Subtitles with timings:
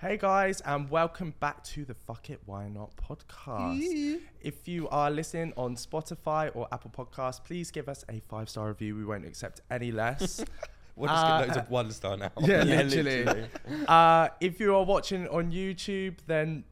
[0.00, 4.18] Hey guys, and welcome back to the Fuck It Why Not podcast.
[4.40, 8.68] if you are listening on Spotify or Apple Podcasts, please give us a five star
[8.68, 8.96] review.
[8.96, 10.42] We won't accept any less.
[10.96, 12.30] We'll just Uh, get loads of one star now.
[12.40, 13.24] yeah, Yeah, literally.
[13.24, 13.48] literally.
[13.88, 16.64] uh, if you are watching on YouTube, then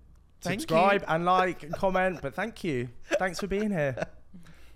[0.42, 1.06] Thank subscribe you.
[1.14, 2.18] and like and comment.
[2.20, 2.88] But thank you.
[3.18, 3.96] Thanks for being here.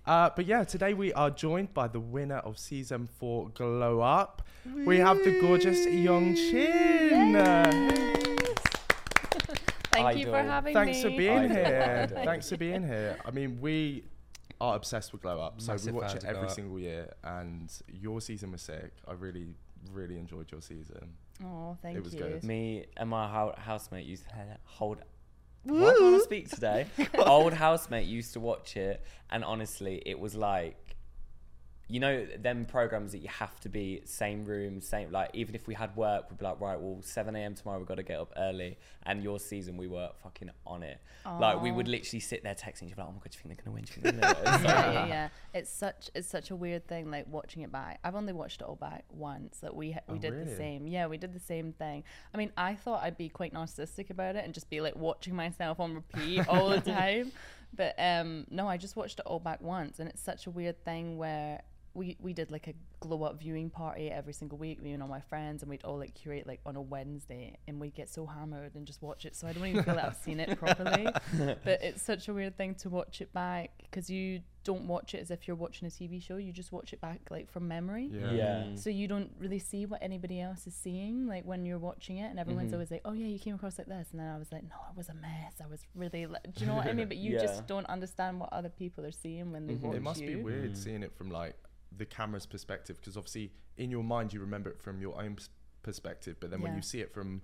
[0.05, 4.43] Uh, but yeah, today we are joined by the winner of season four, Glow Up.
[4.85, 7.37] We have the gorgeous Yong Chin.
[9.93, 11.03] Thank you for having Thanks me.
[11.03, 12.09] Thanks for being here.
[12.25, 13.19] Thanks for being here.
[13.25, 14.05] I mean, we
[14.61, 17.13] are obsessed with Glow Up, so Massive we watch it every single year.
[17.25, 18.93] And your season was sick.
[19.07, 19.47] I really,
[19.93, 21.15] really enjoyed your season.
[21.45, 22.01] Oh, thank you.
[22.01, 22.21] It was you.
[22.21, 22.45] good.
[22.45, 24.99] Me and my hou- housemate used to hold.
[25.65, 26.87] Why can't I speak today?
[27.19, 30.77] Old housemate used to watch it, and honestly, it was like,
[31.93, 35.29] you know, them programs that you have to be same room, same like.
[35.35, 37.55] Even if we had work, we'd be like, right, well, seven a.m.
[37.55, 38.79] tomorrow, we've got to get up early.
[39.05, 40.99] And your season, we were fucking on it.
[41.27, 43.43] Like we would literally sit there texting each other, like, oh my god, do you
[43.43, 43.85] think they're gonna win?
[43.85, 44.55] Do you think they're gonna win?
[44.55, 45.29] It's yeah, yeah, yeah.
[45.53, 48.01] It's such it's such a weird thing like watching it back.
[48.03, 49.59] I've only watched it all back once.
[49.59, 50.45] That we we Oh, did really?
[50.45, 50.87] the same.
[50.87, 52.05] Yeah, we did the same thing.
[52.33, 55.35] I mean, I thought I'd be quite narcissistic about it and just be like watching
[55.37, 57.33] myself on repeat all the time.
[57.77, 60.83] But um no, I just watched it all back once and it's such a weird
[60.85, 61.61] thing where
[61.95, 65.09] we, we did like a glow up viewing party every single week, me and all
[65.09, 68.27] my friends, and we'd all like curate like on a Wednesday, and we'd get so
[68.27, 69.37] hammered and just watch it.
[69.37, 71.07] So I don't even feel like I've seen it properly,
[71.65, 75.19] but it's such a weird thing to watch it back because you don't watch it
[75.19, 76.37] as if you're watching a TV show.
[76.37, 78.09] You just watch it back like from memory.
[78.13, 78.31] Yeah.
[78.33, 78.65] yeah.
[78.77, 82.31] So you don't really see what anybody else is seeing, like when you're watching it,
[82.31, 82.75] and everyone's Mhm.
[82.75, 84.77] always like, "Oh yeah, you came across like this," and then I was like, "No,
[84.91, 85.55] it was a mess.
[85.63, 87.41] I was really, like, do you know what I mean?" But you Yeah.
[87.43, 89.81] just don't understand what other people are seeing when they Mhm.
[89.83, 90.27] watch It It must you.
[90.29, 90.77] be weird Mm.
[90.77, 91.57] seeing it from like
[91.99, 95.37] the camera's perspective because obviously in your mind you remember it from your own
[95.83, 97.43] perspective, but then when you see it from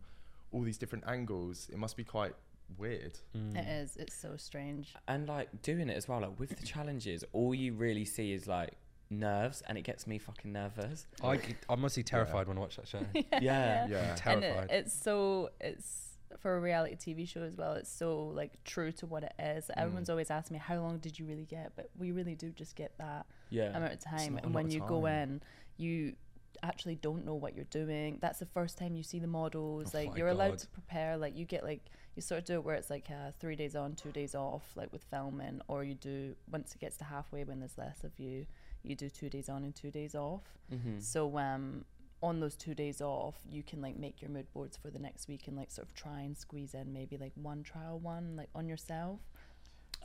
[0.53, 2.35] all these different angles, it must be quite
[2.77, 3.19] weird.
[3.37, 3.57] Mm.
[3.57, 3.97] It is.
[3.97, 4.95] It's so strange.
[5.09, 8.47] and like doing it as well like with the challenges all you really see is
[8.47, 8.73] like
[9.11, 12.87] nerves and it gets me fucking nervous i i'm mostly terrified when I watch that
[12.87, 13.01] show.
[13.41, 14.17] yeah Yeah.
[14.27, 14.69] and it, terrified.
[14.71, 16.08] it's so it's
[16.39, 17.75] for a reality TV show as well.
[17.75, 19.67] It's so like true to what it is.
[19.67, 19.83] Mm.
[19.83, 22.77] Everyone's always asked me how long did you really get, but we really do just
[22.77, 24.39] get that yeah amount of time.
[24.43, 25.43] And when you go in,
[25.77, 26.15] you
[26.63, 28.19] actually don't know what you're doing.
[28.21, 29.95] That's the first time you see the models.
[29.95, 31.17] Oh like you're allowed to prepare.
[31.17, 31.83] Like you get like
[32.15, 34.65] you sort of do it where it's like uh, three days on, two days off,
[34.75, 38.19] like with filming, or you do once it gets to halfway when there's less of
[38.19, 38.47] you,
[38.83, 40.43] you do two days on and two days off.
[40.73, 40.99] mm-hmm.
[40.99, 41.85] So um,
[42.23, 45.29] on those two days off, you can like make your mood boards for the next
[45.29, 48.49] week and like sort of try and squeeze in maybe like one trial one like
[48.55, 49.21] on yourself.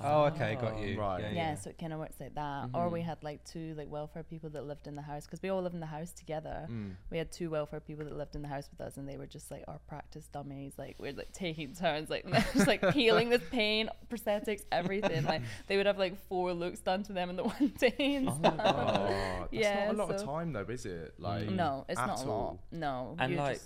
[0.01, 0.99] Oh, okay, got you.
[0.99, 1.21] Right.
[1.21, 1.55] Yeah, Yeah, yeah.
[1.55, 2.69] so it kind of works like that.
[2.73, 3.05] Or we Mhm.
[3.05, 5.73] had like two like welfare people that lived in the house because we all live
[5.73, 6.67] in the house together.
[6.69, 6.95] Mm.
[7.11, 9.27] We had two welfare people that lived in the house with us, and they were
[9.27, 10.73] just like our practice dummies.
[10.77, 15.23] Like we're like taking turns, like just like healing this pain, prosthetics, everything.
[15.25, 17.93] Like they would have like four looks done to them in the one day.
[18.15, 18.49] And Oh my.
[18.57, 18.97] God.
[19.11, 21.13] Oh, that's Yeah, not a lot of time though, is it?
[21.19, 22.29] Like No, it's at not a lot.
[22.35, 22.59] all.
[22.71, 23.61] No, And, like,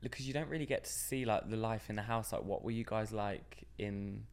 [0.00, 2.64] because you don't really get to see like the life in the house like what
[2.64, 4.24] were you guys like in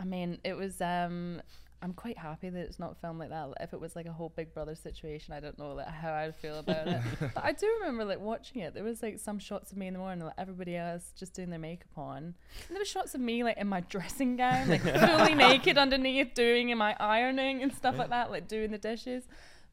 [0.00, 0.80] I mean, it was.
[0.80, 1.42] um
[1.82, 3.48] I'm quite happy that it's not filmed like that.
[3.58, 6.36] If it was like a whole Big Brother situation, I don't know like, how I'd
[6.36, 7.00] feel about it.
[7.34, 8.74] But I do remember like watching it.
[8.74, 11.48] There was like some shots of me in the morning, like everybody else just doing
[11.48, 12.34] their makeup on, and
[12.68, 16.76] there were shots of me like in my dressing gown, like fully naked underneath, doing
[16.76, 19.24] my ironing and stuff like that, like doing the dishes.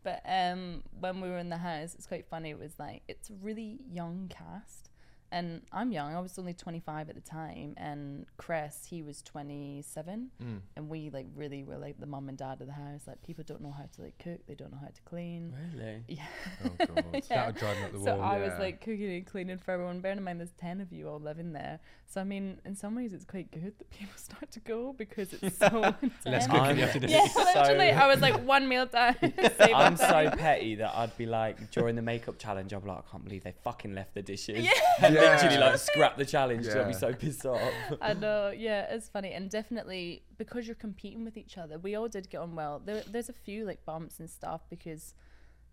[0.03, 2.51] But um, when we were in the house, it's quite funny.
[2.51, 4.86] It was like it's a really young cast,
[5.31, 6.15] and I'm young.
[6.15, 10.59] I was only 25 at the time, and Chris he was 27, Mm.
[10.75, 13.01] and we like really were like the mum and dad of the house.
[13.07, 15.53] Like people don't know how to like cook, they don't know how to clean.
[15.73, 16.23] really Yeah.
[16.65, 17.05] Oh god.
[17.13, 17.21] Yeah.
[17.29, 18.17] That would drive me up the So wall.
[18.17, 19.99] So I was like cooking and cleaning for everyone.
[19.99, 21.79] Bearing in mind, there's ten of you all living there.
[22.07, 25.33] So I mean, in some ways, it's quite good that people start to go because
[25.33, 25.93] it's so
[26.25, 27.07] Less cooking I'm you have to do.
[27.07, 29.15] Yeah, So- literally, I was like one meal down.
[29.59, 32.99] i'm up so petty that i'd be like during the makeup challenge i'd be like
[32.99, 34.71] i can't believe they fucking left the dishes Yeah.
[35.17, 35.31] And Yeah.
[35.35, 37.61] literally like scrap the challenge so i'd be so pissed off
[38.01, 42.07] I know, yeah, it's funny, and definitely because you're competing with each other, we all
[42.07, 42.81] did get on well.
[42.83, 45.13] There, there's a few like bumps and stuff because,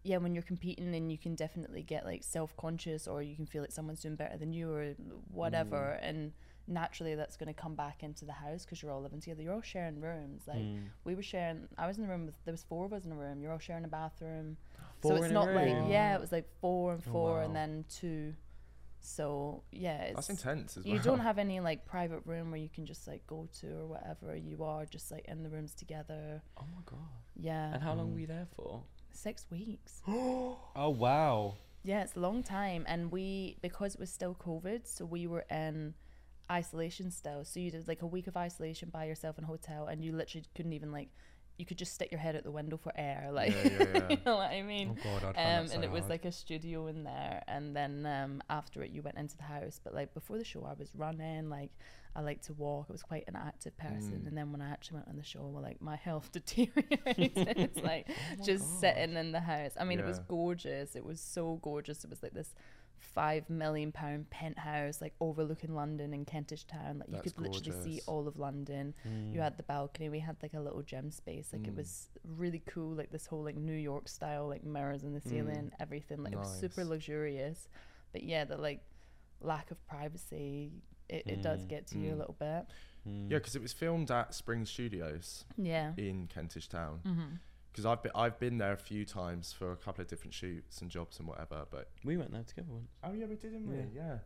[0.02, 3.46] yeah, when you're competing, then you can definitely get like self conscious, or you can
[3.46, 4.94] feel like someone's doing better than you, or
[5.32, 6.32] whatever, and
[6.66, 9.42] naturally that's going to come back into the house because you're all living together.
[9.42, 10.42] You're all sharing rooms.
[10.46, 10.84] Like Mm.
[11.04, 11.68] we were sharing.
[11.76, 13.42] I was in the room with there was four of us in a room.
[13.42, 14.56] You're all sharing a bathroom.
[15.00, 15.56] Four so it's in a not room?
[15.82, 17.44] like yeah, it was like four and Oh, four, wow.
[17.44, 18.34] and then two.
[19.04, 20.94] So yeah, it's That's intense as well.
[20.94, 23.86] you don't have any like private room where you can just like go to or
[23.86, 24.34] whatever.
[24.34, 26.42] You are just like in the rooms together.
[26.56, 26.98] oh my god
[27.36, 28.22] Yeah, and how long were mm.
[28.22, 30.02] you there for six weeks.
[30.76, 31.54] Oh wow.
[31.84, 35.44] Yeah, it's a long time, and we because it was still COVID, so we were
[35.50, 35.94] in
[36.50, 37.44] isolation still.
[37.44, 40.12] So you did like a week of isolation by yourself in a hotel, and you
[40.12, 41.10] literally couldn't even like.
[41.56, 44.02] You could just stick your head out the window for air, like Yeah, yeah, yeah.
[44.10, 44.98] you know what I mean.
[44.98, 46.10] Oh god, I'd Um, so and it was hard.
[46.10, 49.80] like a studio in there, and then um, after it, you went into the house.
[49.82, 51.48] But like before the show, I was running.
[51.50, 51.70] Like
[52.16, 52.86] I like to walk.
[52.88, 54.20] I was quite an active person.
[54.22, 54.28] Mm.
[54.28, 56.30] And then when I actually went on the show, well, like my health
[56.78, 57.32] deteriorated.
[57.58, 58.80] it's like Oh just God.
[58.80, 59.72] sitting in the house.
[59.78, 60.96] I mean, it was gorgeous.
[60.96, 62.04] It was so gorgeous.
[62.04, 62.54] It was like this
[63.04, 66.98] five million pound penthouse, like overlooking London and Kentish Town.
[66.98, 68.94] Like you That's could literally see all of London.
[69.04, 69.42] You Mm.
[69.42, 70.08] had the balcony.
[70.08, 71.50] We had like a little gym space.
[71.52, 71.78] Like it Mm.
[71.78, 72.94] was really cool.
[72.94, 76.22] Like this whole like New York style, like mirrors in the ceiling, everything.
[76.22, 77.68] Like it was super luxurious.
[78.12, 78.80] But yeah, the like
[79.40, 80.72] lack of privacy.
[81.08, 81.68] It, it does Mm.
[81.68, 82.18] get to you a Mm.
[82.18, 82.66] little bit.
[83.06, 83.30] Mm.
[83.30, 85.92] Yeah, because it was filmed at Spring Studios Yeah.
[85.98, 87.00] in Kentish Town.
[87.04, 87.34] Mm-hmm.
[87.74, 90.80] Because I've been I've been there a few times for a couple of different shoots
[90.80, 91.64] and jobs and whatever.
[91.70, 92.88] But we went there together once.
[93.02, 93.76] oh yeah, we did, didn't we?
[93.76, 93.82] Yeah.
[93.96, 94.16] Yeah,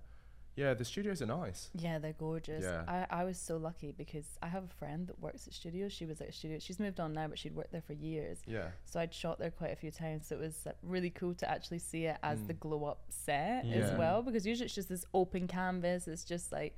[0.57, 0.75] yeah.
[0.75, 1.71] The studios are nice.
[1.75, 2.63] Yeah, they're gorgeous.
[2.63, 2.83] Yeah.
[2.87, 5.95] I, I was so lucky because I have a friend that works at studios.
[5.95, 6.59] She was at a studio.
[6.59, 8.39] She's moved on now, but she'd worked there for years.
[8.47, 10.27] Yeah, So I'd shot there quite a few times.
[10.27, 12.61] So it was uh, really cool to actually see it as the Mm.
[12.61, 14.21] glow up set as well.
[14.23, 16.07] Because usually it's just this open canvas.
[16.07, 16.77] It's just like,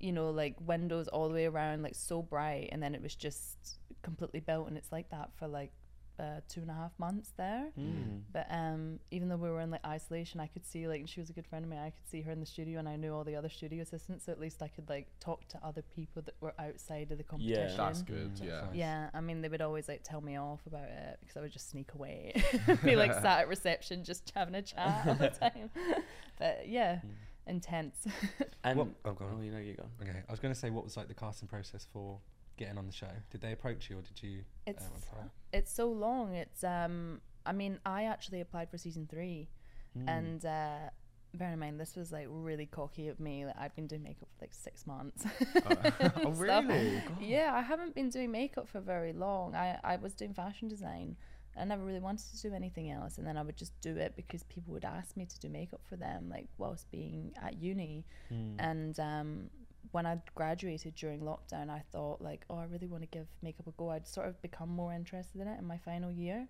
[0.00, 2.70] you know, like windows all the way around, like so bright.
[2.72, 4.68] And then it was just completely built.
[4.68, 5.72] And it's like that for like
[6.18, 7.68] uh, two and a half months there.
[7.78, 8.22] Mm.
[8.32, 11.30] But um, even though we were in like isolation, I could see like she was
[11.30, 11.78] a good friend of mine.
[11.80, 14.24] I could see her in the studio, and I knew all the other studio assistants.
[14.26, 17.24] So at least I could like talk to other people that were outside of the
[17.24, 17.68] competition.
[17.70, 18.34] Yeah, that's good.
[18.36, 18.76] Mm, Yeah, that's nice.
[18.76, 21.52] Yeah, I mean they would always like tell me off about it because I would
[21.52, 22.42] just sneak away,
[22.84, 25.70] be like sat at reception just having a chat all the time.
[26.38, 27.10] But yeah, Mm.
[27.48, 28.06] intense.
[28.64, 29.36] And What- oh, go on.
[29.38, 29.84] oh, you know, you go.
[30.02, 32.18] Okay, I was going to say what was like the casting process for
[32.56, 33.10] getting on the show?
[33.30, 34.40] Did they approach you or did you?
[34.66, 35.24] It's um, apply?
[35.52, 36.34] it's so long.
[36.34, 39.48] It's um, I mean I actually applied for season three,
[39.96, 40.08] Mm.
[40.08, 40.90] and uh,
[41.32, 43.46] bear in mind this was like really cocky of me.
[43.46, 45.24] Like I've been doing makeup for like six months.
[45.24, 45.90] Uh,
[46.24, 47.02] oh really?
[47.20, 49.54] Yeah, I haven't been doing makeup for very long.
[49.54, 51.16] I, I was doing fashion design.
[51.58, 53.16] I never really wanted to do anything else.
[53.16, 55.80] And then I would just do it because people would ask me to do makeup
[55.88, 58.04] for them, like whilst being at uni.
[58.30, 58.56] Mm.
[58.58, 59.50] And um,
[59.92, 63.66] when I graduated during lockdown, I thought, like, oh, I really want to give makeup
[63.66, 63.90] a go.
[63.90, 66.48] I'd sort of become more interested in it in my final year.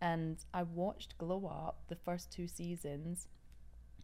[0.00, 3.28] And I watched Glow Up the first two seasons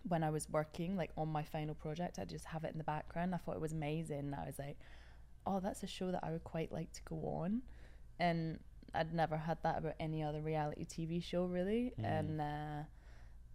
[0.09, 2.19] when I was working, like on my final project.
[2.19, 3.35] I just have it in the background.
[3.35, 4.35] I thought it was amazing.
[4.35, 4.79] I was like,
[5.47, 7.63] oh, that's a show that I would quite like to go on.
[8.19, 8.59] And
[8.95, 11.93] I'd never had that about any other reality TV show, really.
[12.01, 12.21] Mm.
[12.21, 12.83] And uh,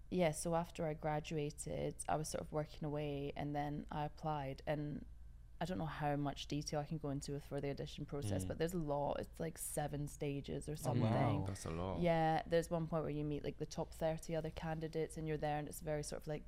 [0.09, 4.61] yeah, so after I graduated, I was sort of working away and then I applied.
[4.67, 5.05] And
[5.61, 8.47] I don't know how much detail I can go into for the audition process, Mm.
[8.47, 9.19] but there's a lot.
[9.19, 11.03] It's like seven stages or Oh, something.
[11.03, 11.43] wow.
[11.47, 11.99] That's a lot.
[12.01, 15.37] Yeah, there's one point where you meet like the top 30 other candidates and you're
[15.37, 16.43] there and it's a very sort of like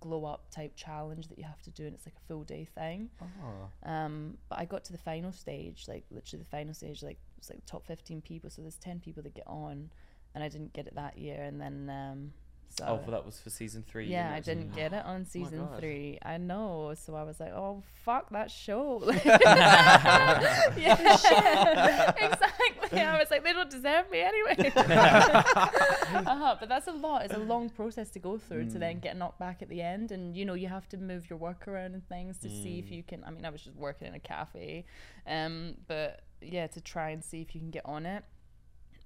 [0.00, 2.64] glow up type challenge that you have to do and it's like a full day
[2.64, 3.08] thing.
[3.22, 3.88] Oh.
[3.88, 7.50] Um, but I got to the final stage, like literally the final stage, like it's
[7.50, 8.50] like top 15 people.
[8.50, 9.90] So there's 10 people that get on
[10.34, 11.40] and I didn't get it that year.
[11.42, 12.32] And then, um,
[12.68, 14.06] so oh, well, that was for season three.
[14.06, 15.78] yeah, I didn't get it on season God.
[15.80, 16.18] three.
[16.22, 16.92] I know.
[16.94, 19.02] So I was like, oh, fuck that show.
[19.24, 20.74] yeah,
[22.18, 23.00] exactly.
[23.00, 24.72] I was like, they don't deserve me anyway.
[24.76, 26.56] uh-huh.
[26.60, 27.24] But that's a lot.
[27.24, 29.02] It's a long process to go through to then Mm.
[29.02, 30.12] get knocked back at the end.
[30.12, 32.86] And, you know, you have to move your work around and things to see if
[32.86, 32.90] Mm.
[32.96, 33.24] you can.
[33.24, 34.84] I mean, I was just working in a cafe.
[35.26, 38.24] Um, but yeah, to try and see if you can get on it.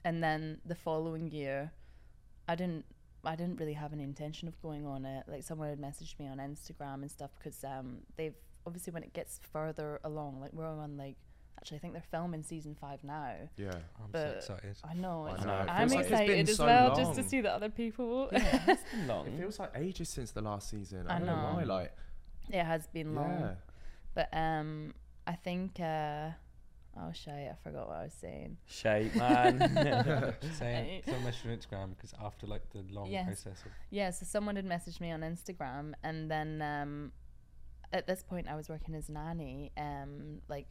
[0.05, 1.73] And then the following year,
[2.49, 2.85] I didn't
[3.25, 5.25] I didn't really have an intention of going on it.
[5.29, 8.35] Like someone had messaged me on Instagram and stuff because um they've
[8.67, 11.17] obviously when it gets further along, like we're on like
[11.59, 13.35] actually I think they're filming season five now.
[13.57, 13.73] Yeah.
[14.03, 14.77] I'm so excited.
[14.85, 15.27] I know.
[15.29, 17.69] I It's, know, I'm feels like excited as so well just to see the other
[17.69, 18.29] people.
[18.33, 19.27] Yeah, it's been long.
[19.27, 21.07] It feels like ages since the last season.
[21.09, 21.55] I, I don't know know.
[21.57, 21.65] why.
[21.65, 21.93] Like,
[22.49, 23.39] it has been long.
[23.41, 23.55] yeah.
[24.15, 24.95] But um
[25.27, 26.31] I think uh
[26.97, 28.57] oh shit, I forgot what I was saying.
[28.67, 29.59] Shape, man.
[30.59, 31.03] Saying, Right.
[31.07, 33.27] don't message your Instagram because after like the long Yes.
[33.27, 37.13] process of Yeah, so someone had messaged me on Instagram, and then um,
[37.93, 40.67] at this point I was working as nanny, um, like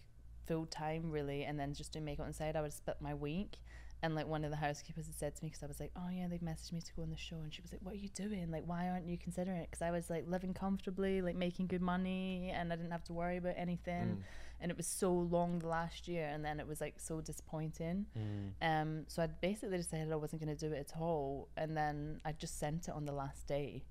[0.48, 2.56] full time really, and then just doing makeup on the side.
[2.56, 3.58] I would split my week,
[4.02, 6.10] and like one of the housekeepers had said to me because I was like, oh
[6.12, 7.98] yeah, they've messaged me to go on the show, and she was like, what are
[7.98, 8.50] you doing?
[8.52, 9.68] Like, why aren't you considering it?
[9.70, 13.14] Because I was like living comfortably, like making good money, and I didn't have to
[13.14, 14.18] worry about anything.
[14.18, 14.24] Mm.
[14.62, 18.06] And it was so long the last year, and then it was like so disappointing.
[18.18, 18.52] Mm.
[18.62, 22.20] Um, so I basically decided I wasn't going to do it at all, and then
[22.26, 23.84] I just sent it on the last day,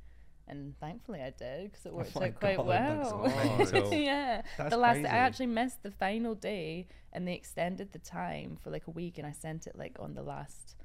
[0.46, 3.32] and thankfully I did because it worked my out quite God, that's well.
[3.58, 3.94] mental.
[3.98, 5.08] yeah, That's the last crazy.
[5.08, 9.18] I actually missed the final day, and they extended the time for like a week,
[9.18, 10.76] and I sent it like on the last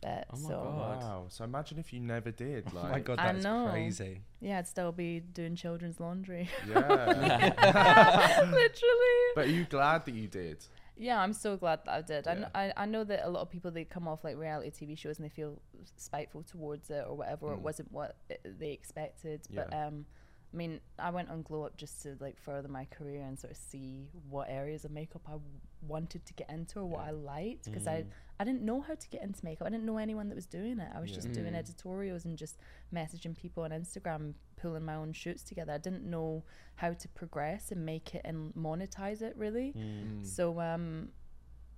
[0.00, 0.24] bit.
[0.32, 1.00] Oh my so God.
[1.02, 1.24] Wow.
[1.28, 2.64] So imagine if you never did.
[2.74, 4.20] Oh Like, my god, I that's crazy.
[4.40, 6.48] yeah, I'd still be doing children's laundry.
[6.68, 7.52] Yeah.
[8.52, 9.32] Literally.
[9.34, 10.64] but are you glad that you did?
[10.96, 12.26] Yeah, I'm so glad that I did.
[12.26, 12.38] I, Yeah.
[12.38, 14.98] kn- I I know that a lot of people they come off like reality TV
[14.98, 15.60] shows and they feel
[15.96, 17.46] spiteful towards it or whatever.
[17.46, 17.58] Or Mm.
[17.58, 19.42] it wasn't what i they expected.
[19.54, 19.86] But Yeah.
[19.86, 20.06] um,
[20.52, 23.50] I mean, I went on Glow Up just to like further my career and sort
[23.50, 25.50] of see what areas of makeup I w-
[25.86, 27.08] wanted to get into or what Yeah.
[27.08, 27.88] I liked because Mm.
[27.92, 28.06] I
[28.40, 29.66] I didn't know how to get into makeup.
[29.66, 30.88] I didn't know anyone that was doing it.
[30.94, 31.16] I was Yeah.
[31.16, 31.56] just doing Mm.
[31.58, 32.56] editorials and just
[32.94, 35.72] messaging people on Instagram, pulling my own shoots together.
[35.72, 36.44] I didn't know
[36.76, 39.72] how to progress and make it and monetize it really.
[39.74, 40.24] Mm.
[40.24, 41.12] So um,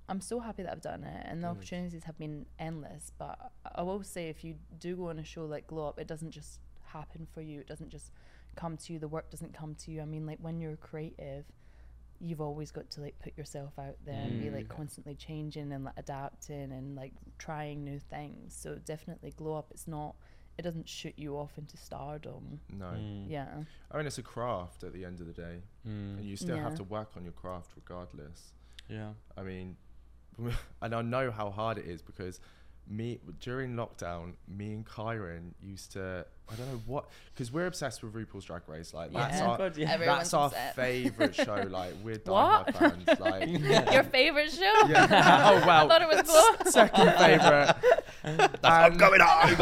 [0.08, 1.56] I'm so happy that I've done it, and the Good.
[1.56, 3.10] opportunities have been endless.
[3.16, 6.06] But I will say, if you do go on a show like Glow Up, it
[6.08, 7.60] doesn't just happen for you.
[7.60, 8.12] It doesn't just
[8.56, 8.98] come to you.
[8.98, 10.00] The work doesn't come to you.
[10.02, 11.44] I mean, like when you're creative,
[12.20, 14.54] you've always got to like put yourself out there and be Mm.
[14.54, 18.54] like constantly changing and like adapting and like trying new things.
[18.54, 19.68] So definitely Glow Up.
[19.70, 20.14] It's not.
[20.58, 22.60] It doesn't shoot you off into stardom.
[22.76, 22.86] No.
[22.86, 23.30] Mm.
[23.30, 23.62] Yeah.
[23.90, 26.24] I mean, it's a craft at the end of the day, and Mm.
[26.24, 28.52] you still have to work on your craft regardless.
[28.88, 29.12] Yeah.
[29.38, 29.76] I mean,
[30.82, 32.40] and I know how hard it is because
[32.90, 36.26] me during lockdown, me and Kyron used to.
[36.52, 38.92] I don't know what because we're obsessed with RuPaul's Drag Race.
[38.92, 39.46] Like that's Yeah.
[39.46, 39.92] Oh our God, yeah.
[39.92, 40.74] Everyone's that's our upset.
[40.74, 41.64] favorite show.
[41.70, 42.66] Like we're What?
[42.66, 43.20] diehard fans.
[43.20, 43.48] Like
[43.92, 44.72] Your favorite show?
[44.88, 45.50] yeah.
[45.64, 46.70] oh I thought it was Glow.
[46.70, 47.76] Second favorite.
[48.22, 49.56] That's I'm um, going home.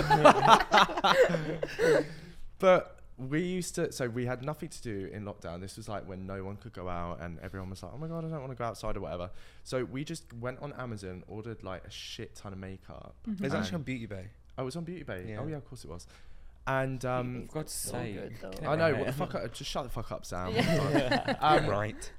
[2.59, 5.61] But we used to, so we had nothing to do in lockdown.
[5.61, 8.07] This was like when no one could go out and everyone was like, oh my
[8.07, 9.31] God, I don't want to go outside or whatever.
[9.65, 13.15] So we just went on Amazon, ordered like a shit ton of makeup.
[13.29, 13.45] Mm-hmm.
[13.45, 14.27] It's actually on And- Beauty Bay.
[14.57, 15.25] Oh, it was on Beauty Bay.
[15.29, 15.41] Yeah.
[15.41, 16.07] Oh, yeah, of course it was.
[16.67, 18.15] And um, For God's so sake.
[18.15, 18.51] good, though.
[18.51, 20.53] get I know, what the fuck, up- just shut the fuck up, Sam.
[20.55, 21.37] Yeah.
[21.41, 22.13] um, right.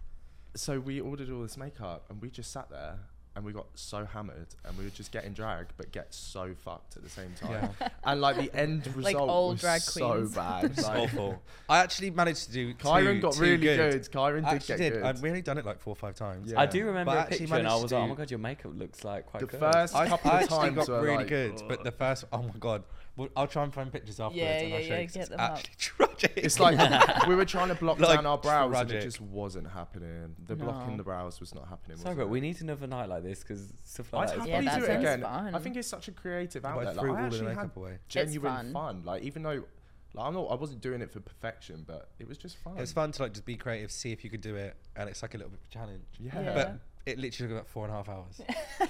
[0.55, 2.95] So we ordered all this makeup and we just sat there
[3.39, 6.53] and we got so hammered and we would just get in drag but get so
[6.65, 7.69] fucked at the same time.
[7.79, 7.87] Yeah.
[8.03, 10.65] And like the end result Like all was drag so bad.
[10.65, 11.41] It's Like, awful.
[11.69, 12.73] I actually managed to do.
[12.73, 13.91] Kyron two- got two really good.
[13.93, 14.11] good.
[14.11, 14.93] Kyron did actually get did.
[14.95, 15.03] good.
[15.03, 16.51] I've really done it like four or five times.
[16.51, 16.59] Yeah.
[16.59, 18.29] I do remember But I a actually picture and I was like, oh my god,
[18.29, 19.59] your makeup looks like quite the good.
[19.61, 22.25] first I, couple I of actually times got were really like, good, but the first,
[22.33, 22.83] oh my god,
[23.19, 24.37] well, I'll try and find pictures afterwards.
[24.37, 25.51] Yeah, and I'll show yeah, you 'cause get it's them up.
[25.57, 26.33] actually tragic.
[26.37, 29.67] It's like we were trying to block Like, down our brows and it just wasn't
[29.69, 30.35] happening.
[30.47, 31.97] The blocking the brows was not happening.
[31.97, 32.29] Sorry, was but it?
[32.29, 34.33] we need another night like this because stuff I'd like that.
[34.33, 35.21] is happily Yeah, that do it sounds again.
[35.21, 35.55] fun.
[35.55, 36.97] I think it's such a creative I outlet.
[36.97, 37.97] threw Like, I all the actually had makeup away.
[38.07, 38.73] genuine fun.
[38.73, 39.01] fun.
[39.03, 39.63] Like even though,
[40.13, 42.77] like I'm not, I wasn't doing it for perfection, but it was just fun.
[42.77, 45.09] It was fun to like just be creative, see if you could do it, and
[45.09, 46.05] it's like a little bit of a challenge.
[46.19, 46.41] Yeah.
[46.41, 46.53] Yeah.
[46.53, 48.41] But it literally took about four and a half hours,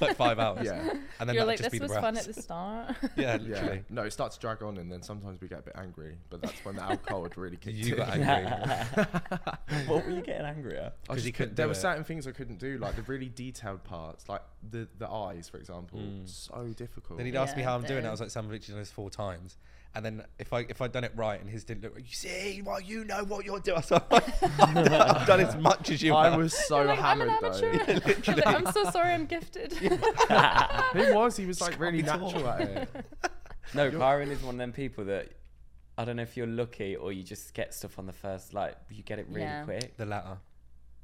[0.02, 0.66] like five hours.
[0.66, 0.80] Yeah.
[1.20, 2.96] And then You're that'd like, just this be the was fun at the start.
[3.16, 3.38] Yeah, Yeah.
[3.38, 3.84] literally.
[3.90, 6.16] No, it starts to drag on, and then sometimes we get a bit angry.
[6.30, 7.98] But that's when the alcohol would really kick You in.
[7.98, 9.06] got angry.
[9.88, 10.98] what were you getting angry at?
[11.10, 11.76] I 'Cause just could- couldn't there were it.
[11.76, 15.58] certain things I couldn't do, like the really detailed parts, like the the eyes, for
[15.58, 16.00] example.
[16.00, 16.28] Mm.
[16.28, 17.18] So difficult.
[17.18, 18.06] Then he'd ask me how I'm doing.
[18.06, 19.58] I was like, "Sam, I've literally done this four times."
[19.96, 22.62] And then if I if I'd done it right and his didn't look, you see,
[22.64, 23.82] well, you know what you're doing.
[23.84, 26.16] So I've done, I've done as much as you.
[26.16, 26.38] I have.
[26.40, 27.68] was so You're like, I'm an hammered though.
[27.68, 28.34] amateur.
[28.36, 29.74] Like, I'm so sorry, I'm gifted.
[29.74, 31.38] he was.
[31.38, 32.90] He was like Just really natural at it.
[33.74, 35.30] No, You're- Kyron is one of them people that
[35.98, 38.76] I don't know if you're lucky or you just get stuff on the first, like
[38.90, 39.64] you get it really Yeah.
[39.64, 40.38] quick, the latter.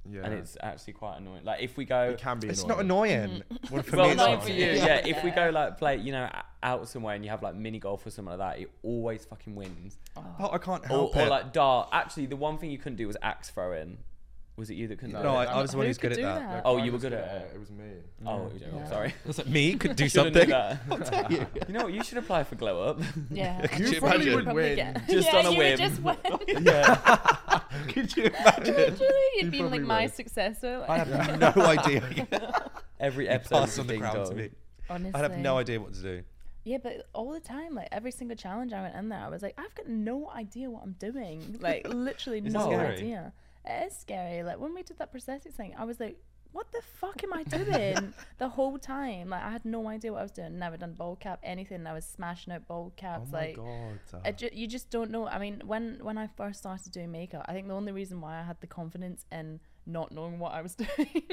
[0.10, 0.22] Yeah.
[0.24, 1.44] and it's actually quite annoying.
[1.44, 2.48] Like if we go, it can be.
[2.48, 2.78] It's annoying.
[2.78, 3.44] not annoying.
[3.52, 3.70] Mm.
[3.72, 4.44] Well, for well, me, it's not not.
[4.44, 4.74] for you, Yeah.
[4.86, 5.08] yeah.
[5.08, 6.30] If we go like play, you know,
[6.62, 9.56] out somewhere and you have like mini golf or something like that, it always fucking
[9.56, 9.98] wins.
[10.16, 11.26] Oh, I can't Or, help or it.
[11.26, 11.90] Or like dart.
[11.92, 13.98] Actually, the one thing you couldn't do was axe throwing.
[14.58, 15.12] Was it you that couldn't?
[15.16, 15.48] No, do no, it?
[15.50, 16.40] I, I was the one who's good at that.
[16.40, 16.64] that?
[16.64, 17.52] No, Oh, Kyron you were good at it.
[17.56, 17.84] It was me.
[18.26, 18.88] Oh, Yeah.
[18.88, 19.14] sorry.
[19.26, 20.50] Was like, me could do Shouldn't do something.
[21.12, 21.30] that.
[21.68, 21.94] you know what?
[21.94, 23.02] You should apply for Glow Up.
[23.30, 23.68] yeah.
[23.78, 24.46] You you probably imagine?
[24.46, 25.02] would win.
[25.10, 25.78] Just yeah, on a you whim.
[25.78, 26.18] Just win.
[26.62, 27.35] Yeah.
[27.90, 28.76] Could you imagine?
[28.76, 28.98] Literally,
[29.36, 30.14] You you'd be like probably my would.
[30.14, 30.86] successor.
[30.88, 32.70] I Like, have no idea.
[33.00, 34.36] Every episode pass is a on the ding crown to dong.
[34.36, 34.50] me.
[34.90, 35.12] honestly.
[35.14, 36.24] I have no idea what to do.
[36.64, 39.44] Yeah, but all the time, like every single challenge I went in there, I was
[39.44, 41.58] like, I've got no idea what I'm doing.
[41.62, 42.96] Like literally Is it no scary?
[42.96, 43.34] idea.
[43.66, 44.44] It is scary.
[44.44, 46.18] Like when we did that prosthetics thing, I was like,
[46.56, 49.30] what the fuck am I doing the whole time?
[49.30, 50.58] Like I had no idea what I was doing.
[50.58, 51.86] Never done bald cap, anything.
[51.86, 53.32] I was smashing out bald Oh caps.
[53.32, 53.58] my like
[54.32, 55.28] ju- you just don't know.
[55.28, 58.40] I mean, when when I first started doing makeup, I think the only reason why
[58.40, 61.24] I had the confidence in not knowing what I was doing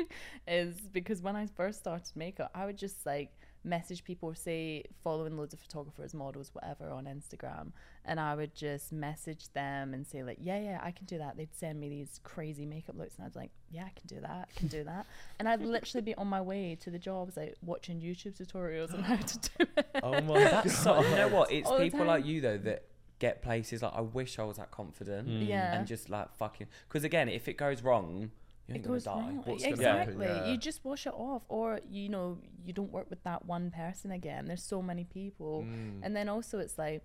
[0.46, 3.30] is because when I first started makeup, I would just like
[3.64, 7.72] message people, or say following loads of photographers, models, whatever on Instagram,
[8.04, 11.36] and I would just message them and say like, yeah, yeah, I can do that.
[11.36, 14.48] They'd send me these crazy makeup looks, and I'd like, yeah, I can do that,
[14.50, 15.06] I can do that,
[15.38, 19.02] and I'd literally be on my way to the jobs, like watching YouTube tutorials on
[19.02, 19.86] how to do it.
[20.02, 21.52] oh my That's so, you know what?
[21.52, 22.84] It's All people like you though that
[23.22, 25.46] get places like I wish I was that confident mm.
[25.46, 25.74] Yeah.
[25.74, 26.66] and just like fucking.
[26.88, 28.32] Because again, if it goes wrong,
[28.68, 29.12] you it ain't gonna goes die.
[29.12, 29.42] wrong.
[29.44, 30.26] What's gonna exactly.
[30.26, 30.44] happen?
[30.46, 30.50] Yeah.
[30.52, 34.10] You just wash it off, or you know, you don't work with that one person
[34.12, 34.46] again.
[34.46, 36.00] There's so many people, Mm.
[36.02, 37.02] and then also it's like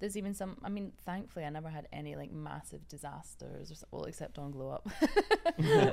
[0.00, 0.56] there's even some.
[0.62, 4.52] I mean, thankfully, I never had any like massive disasters, or so, well, except on
[4.52, 4.88] Glow Up.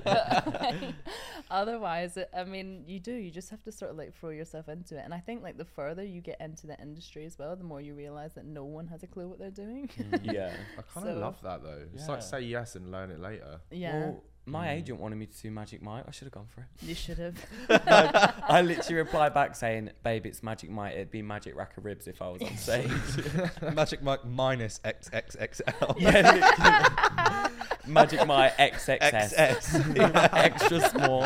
[0.04, 0.94] But,
[1.50, 3.14] otherwise, it, I mean, you do.
[3.14, 5.02] You just have to sort of like throw yourself into it.
[5.04, 7.82] And I think like the further you get into the industry as well, the more
[7.82, 9.90] you realize that no one has a clue what they're doing.
[10.24, 10.54] yeah.
[10.78, 11.84] I kind of So- love that though.
[11.94, 13.60] It's like say yes and learn it later.
[13.72, 14.72] yeah, Well, my Mm.
[14.78, 16.04] agent wanted me to do Magic Mike.
[16.08, 16.68] I should have gone for it.
[16.82, 17.36] you should have.
[18.48, 20.94] I literally replied back saying, "Babe, it's Magic Mike.
[20.94, 22.92] It'd be Magic Rack of Ribs if I was on stage."
[23.74, 25.96] Magic Mike minus XXXL.
[26.00, 27.50] yeah.
[27.88, 30.30] Magic Mike XXS, XS.
[30.34, 31.24] extra small.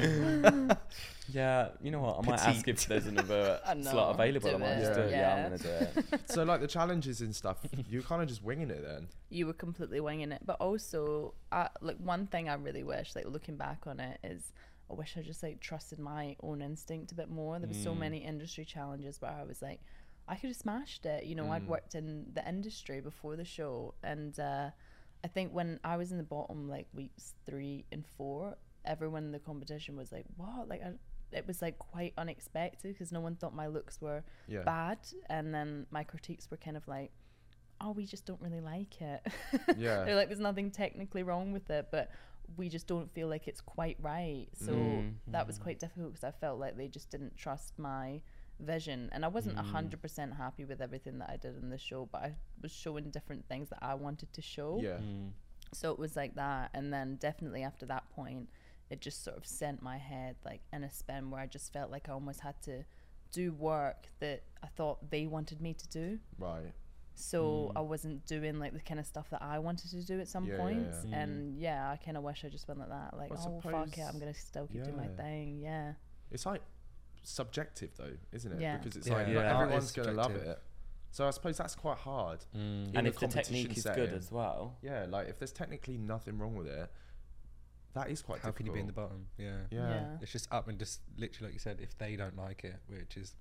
[1.32, 2.18] yeah, you know what?
[2.18, 4.50] I might ask if there's another I know, slot available.
[4.50, 5.10] I do might it, just do it.
[5.12, 5.34] Yeah, yeah.
[5.34, 6.20] I'm gonna do it.
[6.30, 7.58] so like the challenges and stuff,
[7.88, 9.08] you're kind of just winging it then.
[9.30, 10.42] you were completely winging it.
[10.44, 14.52] But also, uh, like one thing I really wish, like looking back on it, is
[14.90, 17.58] I wish I just like trusted my own instinct a bit more.
[17.58, 17.98] There was so Mm.
[17.98, 19.80] many industry challenges where I was like,
[20.28, 21.24] I could have smashed it.
[21.24, 21.68] You know, I'd Mm.
[21.68, 24.70] worked in the industry before the show, and uh,
[25.24, 29.32] I think when I was in the bottom, like weeks three and four, everyone in
[29.32, 30.92] the competition was like, "What?" Like, I,
[31.32, 34.62] it was like quite unexpected because no one thought my looks were Yeah.
[34.62, 34.98] bad,
[35.28, 37.10] and then my critiques were kind of like,
[37.80, 39.26] "Oh, we just don't really like it."
[39.76, 40.04] Yeah.
[40.04, 42.10] They're like, "There's nothing technically wrong with it, but
[42.56, 46.24] we just don't feel like it's quite right." So Mm, that was quite difficult because
[46.24, 48.20] I felt like they just didn't trust my
[48.60, 49.70] vision, and I wasn't a Mm.
[49.72, 53.10] hundred percent happy with everything that I did in the show, but I was showing
[53.10, 54.78] different things that I wanted to show.
[54.80, 54.98] Yeah.
[54.98, 55.32] Mm.
[55.72, 58.48] So it was like that, and then definitely after that point,
[58.90, 61.90] it just sort of sent my head like in a spin where I just felt
[61.90, 62.84] like I almost had to
[63.32, 66.18] do work that I thought they wanted me to do.
[66.38, 66.72] Right.
[67.16, 67.78] So Mm.
[67.78, 70.44] I wasn't doing like the kind of stuff that I wanted to do at some
[70.46, 71.16] Yeah, yeah, points, yeah.
[71.20, 73.96] and yeah, I kind of wish I just went like that, like I oh fuck
[73.98, 75.92] it, I'm gonna still keep doing my thing, yeah.
[76.32, 76.62] It's like
[77.22, 78.60] subjective though, isn't it?
[78.60, 78.76] Yeah.
[78.78, 79.34] Because it's Yeah, like yeah.
[79.34, 80.58] not Art everyone's gonna love it.
[81.10, 82.40] So I suppose that's quite hard.
[82.56, 82.90] Mm.
[82.96, 84.04] And if the technique competition is setting.
[84.06, 86.90] good as well, Yeah, like if there's technically nothing wrong with it,
[87.94, 89.26] that is quite How can you be in the bottom?
[89.38, 89.58] Yeah.
[89.70, 89.88] Yeah.
[89.88, 90.16] Yeah.
[90.20, 93.16] It's just up and just literally, like you said, if they don't like it, which
[93.16, 93.34] is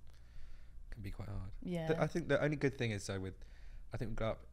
[0.91, 1.51] can be quite hard.
[1.61, 1.87] Yeah.
[1.87, 3.33] The- I think the only good thing is though with,
[3.93, 4.45] I think we go up,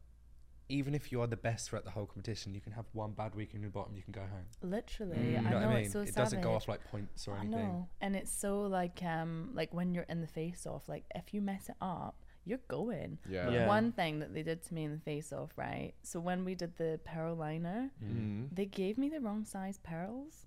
[0.70, 3.34] even if you are the best throughout the whole competition, you can have one bad
[3.34, 4.46] week in the bottom, you can go home.
[4.62, 5.20] Literally, Mm.
[5.22, 5.84] I You know know what I mean?
[5.84, 7.58] it's so it doesn't go off like points or I anything.
[7.58, 11.34] know, and it's so like um like when you're in the face off, like if
[11.34, 13.18] you mess it up, you're going.
[13.28, 13.50] Yeah.
[13.50, 13.66] Yeah.
[13.66, 15.92] One thing that they did to me in the face off, right?
[16.02, 18.48] So when we did the pearl liner, Mm.
[18.54, 20.46] they gave me the wrong size pearls.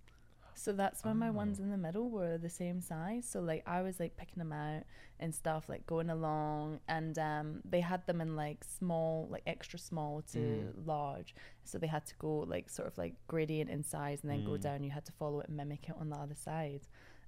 [0.55, 1.63] So that's why my ones Oh.
[1.63, 3.27] in the middle were the same size.
[3.27, 4.83] So like I was like picking them out
[5.19, 9.79] and stuff, like going along, and um, they had them in like small, like extra
[9.79, 10.85] small to Mm.
[10.85, 11.33] large.
[11.63, 14.51] So they had to go like sort of like gradient in size and then go
[14.51, 14.61] Mm.
[14.61, 14.83] down.
[14.83, 16.81] You had to follow it and mimic it on the other side.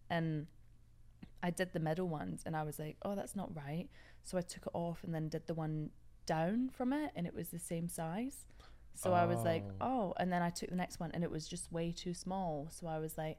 [0.09, 0.47] And
[1.41, 3.87] I did the middle ones, and I was like, oh, that's not right.
[4.25, 5.91] So I took it off and then did the one
[6.25, 8.45] down from it, and it was the same size.
[8.93, 9.87] So I was like, Oh.
[9.87, 12.69] oh, and then I took the next one, and it was just way too small.
[12.71, 13.37] So I was like,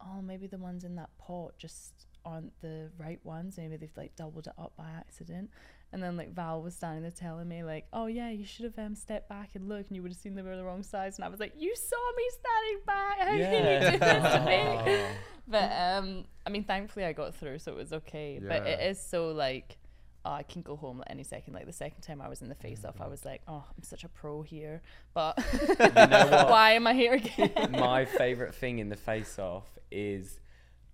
[0.00, 3.56] oh, maybe the ones in that pot just aren't the right ones.
[3.56, 5.48] Maybe they've like doubled it up by accident.
[5.92, 8.78] And then like Val was standing there telling me like, oh yeah, you should have
[8.78, 11.16] um, stepped back and looked, and you would have seen they were the wrong size.
[11.16, 13.18] And I was like, you saw me standing back.
[13.20, 15.04] How can you do this to me?
[15.48, 18.40] But um, I mean, thankfully I got through, so it was okay.
[18.42, 18.48] Yeah.
[18.48, 19.78] But it is so like.
[20.26, 21.54] Oh, I can go home at any second.
[21.54, 23.62] Like the second time I was in the mm, face off, I was like, "Oh,
[23.64, 24.82] I'm such a pro here,"
[25.14, 25.38] but
[25.78, 27.70] why am I here again?
[27.70, 30.40] my favorite thing in the face off is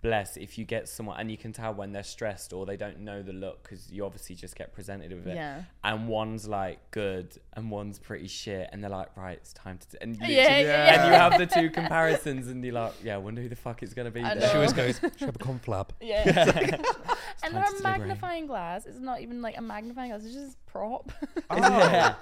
[0.03, 2.99] bless if you get someone and you can tell when they're stressed or they don't
[2.99, 6.79] know the look because you obviously just get presented with it yeah, and one's like
[6.91, 9.97] good and one's pretty shit and they're like right it's time to t-.
[10.01, 10.93] and yeah, yeah, Yeah.
[11.03, 13.81] and you have the two comparisons and you're like yeah I wonder who the fuck
[13.81, 14.39] it's gonna be I then.
[14.39, 14.49] know.
[14.49, 16.23] She always goes, "Should have a conflab." yeah.
[16.23, 16.45] time
[17.43, 17.83] and to her deliberate.
[17.83, 21.11] magnifying glass is not even like a magnifying glass; it's just a prop.
[21.49, 21.57] Oh.
[21.57, 22.15] yeah.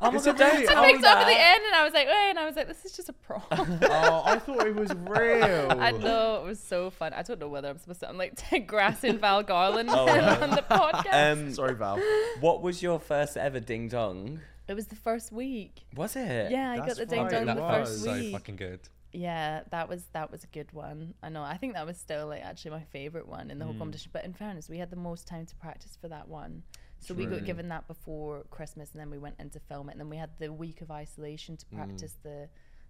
[0.00, 0.66] Oh my Is god it don't really?
[0.66, 2.44] so tell I picked up at the end, and I was like, "Wait," and I
[2.46, 5.72] was like, "This is just a prop." oh, I thought it was real.
[5.80, 7.12] I know it was so fun.
[7.12, 8.08] I don't know whether I'm supposed to.
[8.08, 10.38] I'm like grassing Val Garland Oh, yeah.
[10.42, 11.32] on the podcast.
[11.32, 12.00] um Sorry, Val.
[12.40, 15.82] what was your first ever ding dong it was the first week.
[15.94, 17.88] was it Yeah, I got the ding right, dong it the was.
[17.88, 18.32] first so week.
[18.32, 18.80] fucking good.
[19.12, 21.14] Yeah, that was that was a good one.
[21.22, 21.42] I know.
[21.42, 23.78] I think that was still like actually my favorite one in the whole Mm.
[23.78, 24.10] competition.
[24.12, 26.64] But in fairness, we had the most time to practice for that one.
[27.00, 30.00] So we got given that before Christmas, and then we went into film it, and
[30.00, 31.76] then we had the week of isolation to Mm.
[31.76, 32.48] practice the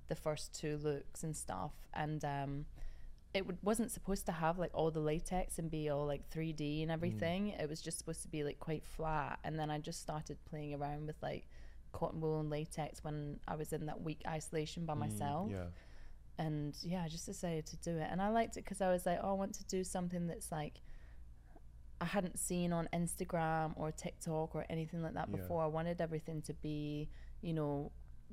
[0.08, 1.72] the first two looks and stuff.
[1.92, 2.66] And um,
[3.34, 6.78] it w- wasn't supposed to have like all the latex and be all like 3D
[6.78, 6.82] Mm.
[6.82, 7.48] and everything.
[7.48, 9.40] It was just supposed to be like quite flat.
[9.42, 11.48] And then I just started playing around with like
[11.92, 15.66] cotton wool and latex when I was in that week isolation by myself Mm, Yeah.
[16.38, 18.08] and yeah, I just decided to do it.
[18.10, 20.52] And I liked it because I was like, oh, I want to do something that's
[20.52, 20.80] like
[22.00, 25.36] I hadn't seen on Instagram or TikTok or anything like that Yeah.
[25.36, 25.62] before.
[25.62, 27.08] I wanted everything to be,
[27.40, 27.90] you know,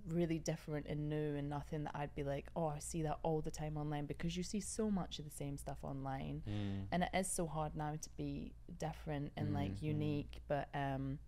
[0.08, 3.39] really different and new and nothing that I'd be like, oh, I see that all
[3.41, 6.43] the time online because you see so much of the same stuff online.
[6.49, 6.88] Mm.
[6.91, 9.82] And it is so hard now to be different and like Mhm.
[9.84, 10.41] unique.
[10.47, 11.19] But um,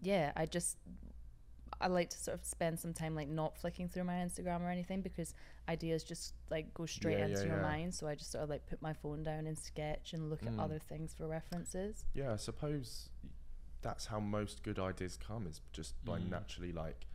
[0.00, 0.76] yeah, I just
[1.80, 4.70] I like to sort of spend some time like not flicking through my Instagram or
[4.70, 5.34] anything because
[5.68, 7.62] ideas just like go straight Yeah, into yeah, your yeah.
[7.62, 7.94] mind.
[7.94, 10.54] So I just sort of like put my phone down and sketch and look Mm.
[10.58, 12.04] at other things for references.
[12.14, 13.10] Yeah, I suppose
[13.82, 16.30] that's how most good ideas come is just by Mm.
[16.30, 17.06] naturally like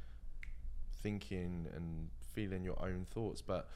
[1.02, 3.41] thinking and feeling your own thoughts.
[3.41, 3.69] But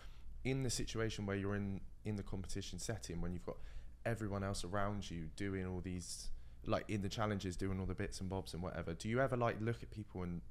[0.43, 3.57] in the situation where you're in in the competition setting, when you've got
[4.05, 6.29] everyone else around you doing all these
[6.67, 9.35] like in the challenges, doing all the bits and bobs and whatever, do you ever
[9.35, 10.41] like look at people and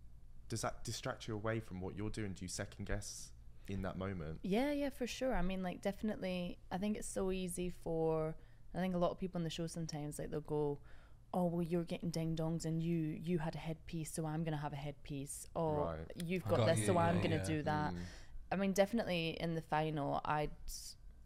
[0.54, 2.32] does that distract you away from what you're doing?
[2.32, 3.32] Do you second guess
[3.66, 4.38] in that moment?
[4.42, 5.34] Yeah, yeah, for sure.
[5.34, 8.36] I mean, like, definitely, I think it's so easy for.
[8.72, 10.78] I think a lot of people in the show sometimes like they'll go,
[11.32, 14.56] "Oh, well, you're getting ding dongs, and you you had a headpiece, so I'm gonna
[14.66, 15.48] have a headpiece.
[15.56, 16.24] Or Right.
[16.24, 17.54] you've got, got this, you, so I'm gonna yeah.
[17.54, 17.98] do that." Mm.
[18.52, 20.52] I mean, definitely in the final, I'd.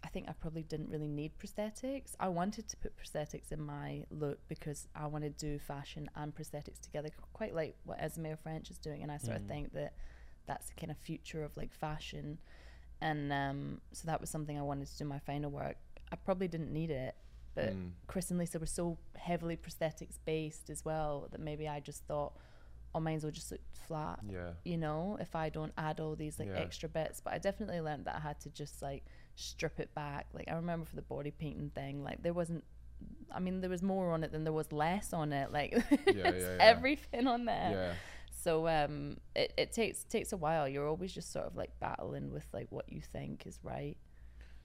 [0.04, 2.14] I think I probably didn't really need prosthetics.
[2.20, 6.34] I wanted to put prosthetics in my look because I want to do fashion and
[6.34, 9.02] prosthetics together, quite like what Esme French is doing.
[9.02, 9.48] And I sort of Mm.
[9.48, 9.94] think that
[10.46, 12.38] that's the kind of future of like fashion.
[13.00, 15.76] And um, so that was something I wanted to do in my final work.
[16.12, 17.14] I probably didn't need it,
[17.54, 17.90] but Mm.
[18.06, 22.34] Chris and Lisa were so heavily prosthetics based as well that maybe I just thought,
[22.94, 24.52] oh, mine's will just look flat Yeah.
[24.64, 26.60] you know, if I don't add all these like Yeah.
[26.60, 27.20] extra bits.
[27.20, 29.04] But I definitely learned that I had to just like
[29.38, 30.26] strip it back.
[30.34, 32.64] Like I remember for the body painting thing, like there wasn't.
[33.32, 35.52] I mean, there was more on it than there was less on it.
[35.52, 36.56] Like yeah, it's yeah.
[36.58, 37.70] everything on there.
[37.72, 37.92] Yeah.
[38.42, 40.68] So um, it, it takes takes a while.
[40.68, 43.96] You're always just sort of like battling with like what you think is right.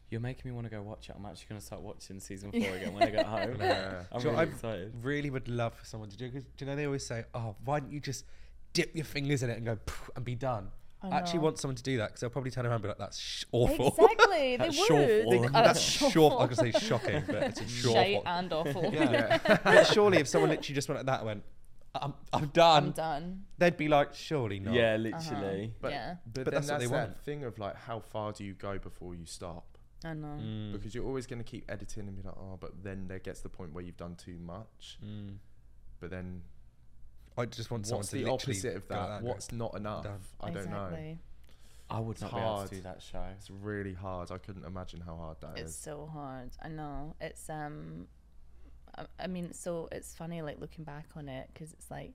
[0.09, 1.15] You're making me want to go watch it.
[1.17, 3.55] I'm actually going to start watching season four again when I get home.
[3.59, 4.03] Yeah.
[4.11, 4.93] I'm So really I'm- excited.
[5.01, 6.29] Really would love for someone to do.
[6.29, 8.25] Cause, do you know they always say, "Oh, why don't you just
[8.73, 10.69] dip your fingers in it and go poof, and be done?"
[11.03, 12.87] I I actually want someone to do that because they'll probably turn around and be
[12.89, 14.87] like, "That's sh- awful." Exactly, they That's would.
[14.87, 15.45] shawful.
[15.47, 16.09] Uh, That's short.
[16.09, 16.47] I shawful.
[16.47, 18.23] was gonna say shocking, but it's a Shite short.
[18.27, 18.93] and awful.
[18.93, 19.37] Yeah.
[19.63, 21.43] but surely, if someone literally just went like that and went,
[21.95, 23.43] "I'm, I'm done," I'm done.
[23.57, 25.73] they'd be like, "Surely not." Yeah, literally.
[25.81, 26.15] But, Yeah.
[26.25, 27.21] but, But then that's that's, what they that want.
[27.23, 29.77] thing of like how far do you go before you stop?
[30.05, 30.37] I know.
[30.39, 30.73] Mm.
[30.73, 33.39] Because you're always going to keep editing and be like, oh, but then there gets
[33.39, 34.97] the point where you've done too much.
[35.01, 35.35] Mm.
[36.01, 36.41] But then
[37.37, 39.09] I just want someone what's to the literally opposite of go that?
[39.09, 40.03] and go, What's not enough?
[40.03, 40.19] done.
[40.41, 40.85] I don't know.
[40.85, 41.19] exactly.
[41.89, 42.69] I would It's not be able hard.
[42.69, 43.23] to do that show.
[43.37, 44.31] It's really hard.
[44.31, 45.75] I couldn't imagine how hard that It's is.
[45.75, 46.51] so hard.
[46.61, 47.15] I know.
[47.21, 48.07] It's um,
[48.97, 52.13] I, I mean, so it's funny like looking back on it because it's like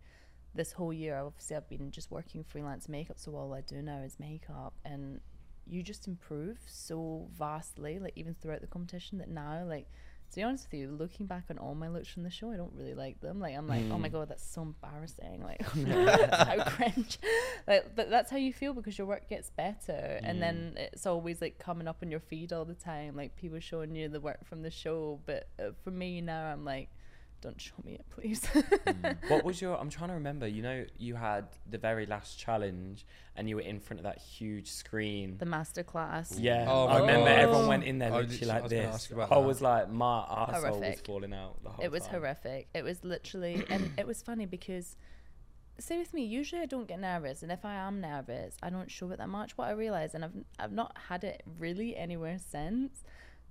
[0.55, 1.17] this whole year.
[1.17, 5.21] Obviously, I've been just working freelance makeup, so all I do now is makeup, and
[5.67, 7.99] you just improve so vastly.
[7.99, 9.89] Like even throughout the competition, that now like.
[10.31, 12.57] To be honest with you, looking back on all my looks from the show, I
[12.57, 13.41] don't really like them.
[13.41, 14.13] Like I'm like, oh my Mm.
[14.13, 15.43] god, that's so embarrassing.
[15.43, 15.63] Like
[16.33, 17.19] how cringe.
[17.67, 21.41] Like, but that's how you feel because your work gets better, and then it's always
[21.41, 24.45] like coming up on your feed all the time, like people showing you the work
[24.45, 25.21] from the show.
[25.25, 26.91] But uh, for me now, I'm like,
[27.41, 28.41] don't show me it, please.
[28.43, 29.17] Mm.
[29.31, 29.79] what was your?
[29.79, 30.47] I'm trying to remember.
[30.49, 34.19] You know, you had the very last challenge, and you were in front of that
[34.19, 35.37] huge screen.
[35.39, 36.37] the master class.
[36.39, 37.39] yeah, Oh I remember God.
[37.39, 38.95] everyone went in there I literally literally- I like was this.
[38.95, 39.47] ask you about I that.
[39.47, 41.63] was like, my arsehole was falling out.
[41.63, 42.13] The whole It was time.
[42.21, 42.69] horrific.
[42.75, 44.97] It was literally, and it was funny because,
[45.79, 48.91] say with me, usually I don't get nervous, and if I am nervous, I don't
[48.91, 49.57] show it that much.
[49.57, 53.05] What I realize, and I've I've not had it really anywhere since.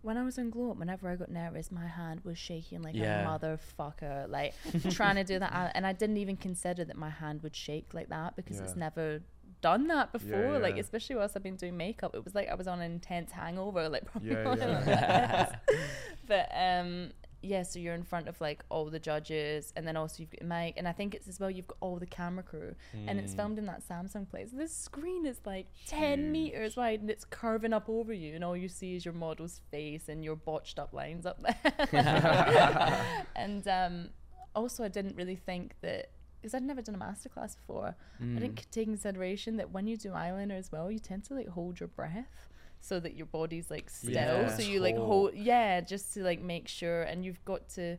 [0.07, 3.23] When I was in Glow whenever I got nervous, my hand was shaking like Yeah.
[3.23, 4.53] a motherfucker, like
[4.91, 5.73] trying to do that.
[5.75, 9.19] And I didn't even consider that my hand would shake like that because it's never
[9.59, 10.59] done that before.
[10.59, 10.81] Like yeah.
[10.81, 13.89] especially whilst I've been doing makeup, it was like I was on an intense hangover,
[13.89, 15.55] like probably Yeah, yeah.
[16.27, 20.15] but um yeah so you're in front of like all the judges and then also
[20.21, 22.73] you've got Mike and I think it's as well you've got all the camera crew
[23.07, 23.37] and it's Mm.
[23.37, 26.31] filmed in that Samsung place this screen is like 10 Huge.
[26.31, 29.61] meters wide and it's curving up over you and all you see is your model's
[29.71, 31.87] face and your botched up lines up there
[33.35, 34.09] and um
[34.55, 36.09] also I didn't really think that
[36.41, 38.39] because I'd never done a masterclass before I Mm.
[38.39, 41.79] didn't take consideration that when you do eyeliner as well, you tend to like hold
[41.79, 42.49] your breath
[42.81, 44.11] so that your body's like still.
[44.13, 44.55] Yeah.
[44.55, 47.03] So you like hold, yeah, just to like make sure.
[47.03, 47.97] And you've got to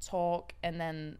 [0.00, 0.52] talk.
[0.62, 1.18] And then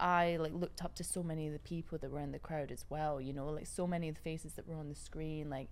[0.00, 2.72] I like looked up to so many of the people that were in the crowd
[2.72, 3.20] as well.
[3.20, 5.48] You know, like so many of the faces that were on the screen.
[5.50, 5.68] Like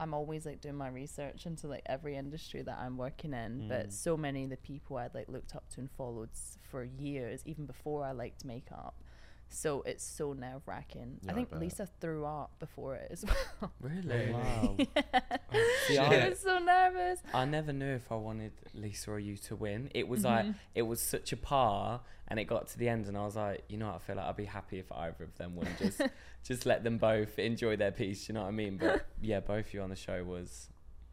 [0.00, 3.68] I'm always like doing my research into like every industry that I'm working in.
[3.68, 3.92] But Mm.
[3.92, 7.42] so many of the people I'd like looked up to and followed s- for years,
[7.44, 8.94] even before I liked makeup.
[9.50, 11.18] So it's so nerve wracking.
[11.22, 11.60] Yeah, I I think bet.
[11.60, 13.24] Lisa threw up before it as
[13.60, 13.72] well.
[13.80, 14.30] Really?
[14.32, 14.76] Wow.
[15.86, 17.20] See, I I, was so nervous.
[17.32, 19.90] I never knew if I wanted Lisa or you to win.
[19.94, 20.52] It was like Mm-hmm.
[20.74, 23.64] it was such a par, and it got to the end, and I was like,
[23.68, 25.66] you know, what, I feel like I'd be happy if either of them won.
[25.78, 26.02] Just,
[26.44, 28.28] just let them both enjoy their piece.
[28.28, 28.76] You know what I mean?
[28.76, 30.68] But yeah, both of you on the show was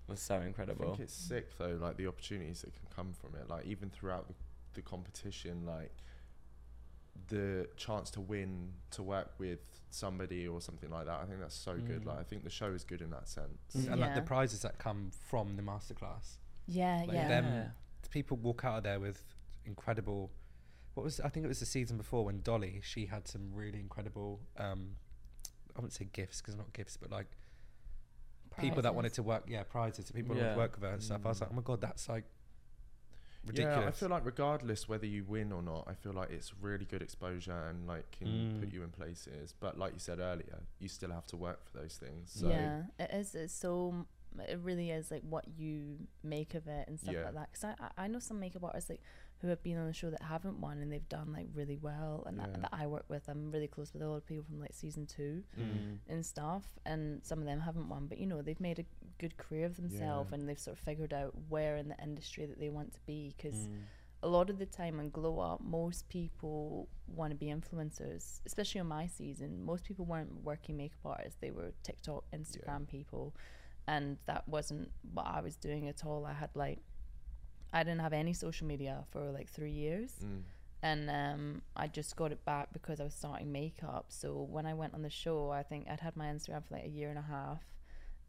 [0.08, 0.90] was so I incredible.
[0.90, 3.50] think it's sick though, like the opportunities that can come from it.
[3.50, 4.34] Like even throughout the,
[4.74, 5.92] the competition, like
[7.28, 11.20] the chance to win, to work with somebody or something like that.
[11.22, 12.04] I think that's so good.
[12.04, 12.08] Mm.
[12.08, 13.76] Like I think the show is good in that sense.
[13.78, 13.92] Mm.
[13.94, 16.38] And like the prizes that come from the masterclass.
[16.68, 17.28] Yeah, Like yeah.
[17.28, 17.72] them-
[18.12, 19.22] People walk out of there with
[19.66, 20.32] incredible.
[20.94, 23.80] What was I think it was the season before when Dolly she had some really
[23.80, 24.40] incredible.
[24.58, 24.92] Um,
[25.76, 27.28] I wouldn't say gifts because not gifts, but like
[28.60, 29.44] people that wanted to work.
[29.48, 30.12] Yeah, prizes.
[30.12, 31.22] People that wanted to work with her and stuff.
[31.26, 31.42] I was Mm.
[31.42, 32.24] like, oh my god, that's like
[33.46, 33.78] ridiculous.
[33.84, 36.86] Yeah, I feel like regardless whether you win or not, I feel like it's really
[36.86, 38.74] good exposure and like can put Mm.
[38.74, 39.54] you in places.
[39.60, 42.32] But like you said earlier, you still have to work for those things.
[42.34, 43.36] So yeah, it is.
[43.36, 44.06] It's so.
[44.50, 47.24] It really is like what you make of it and stuff Yeah.
[47.26, 47.50] like that.
[47.54, 49.02] Because I, I I know some makeup artists like
[49.46, 52.24] who have been on the show that haven't won and they've done like really well.
[52.26, 52.48] And Yeah.
[52.48, 54.74] that, that I work with, I'm really close with a lot of people from like
[54.74, 56.00] season two Mm.
[56.10, 56.64] and stuff.
[56.86, 58.86] And some of them haven't won, but you know they've made a
[59.20, 60.36] good career of themselves Yeah.
[60.40, 63.34] and they've sort of figured out where in the industry that they want to be.
[63.38, 63.82] Because Mm.
[64.24, 68.82] a lot of the time on Glow Up, most people want to be influencers, especially
[68.82, 69.64] on my season.
[69.64, 73.36] Most people weren't working makeup artists, they were TikTok, Instagram people.
[73.88, 76.26] And that wasn't what I was doing at all.
[76.26, 76.80] I had like,
[77.76, 80.12] I didn't have any social media for like three years.
[80.24, 80.42] Mm.
[80.82, 84.06] And um, I just got it back because I was starting makeup.
[84.10, 86.86] So when I went on the show, I think I'd had my Instagram for like
[86.86, 87.62] a year and a half.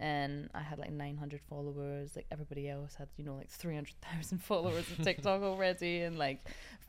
[0.00, 2.16] And I had like 900 followers.
[2.16, 6.40] Like everybody else had, you know, like 300,000 followers on TikTok already, and like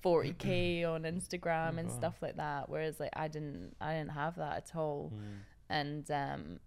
[0.04, 1.96] 40k on Instagram and wow.
[1.96, 2.70] stuff like that.
[2.70, 5.40] Whereas like I didn't, I didn't have that at all Mm.
[5.70, 6.60] and um,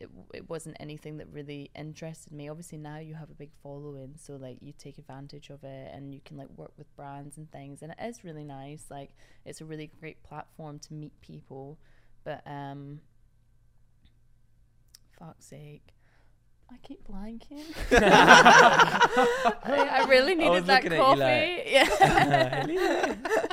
[0.00, 2.48] it, it wasn't anything that really interested me.
[2.48, 6.14] Obviously now you have a big following, so like you take advantage of it, and
[6.14, 8.86] you can like work with brands and things, and it is really nice.
[8.90, 9.10] Like
[9.44, 11.78] it's a really great platform to meet people,
[12.24, 13.00] but um,
[15.18, 15.94] fuck's sake.
[16.70, 17.64] I keep blanking.
[17.92, 22.74] I, I really I needed that looking at you like- coffee.
[22.74, 23.46] yeah.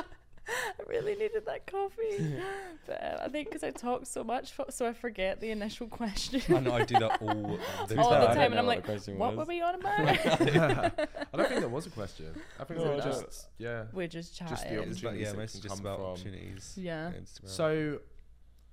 [0.96, 2.34] I really needed that coffee.
[2.86, 5.88] But uh, I think because I talk so much, fo- so I forget the initial
[5.88, 6.40] question.
[6.54, 9.18] I know I do that all the All fair, the time, and I'm like, question
[9.18, 9.98] what were we on about?
[9.98, 12.26] I don't think there was a question.
[12.60, 13.84] I think No, they were just yeah.
[13.92, 14.56] We're just chatting.
[14.56, 16.74] Just the It's about, yeah, opportunities that mostly can just come about from- opportunities.
[16.76, 17.06] Yeah.
[17.06, 17.48] on Instagram.
[17.48, 17.98] So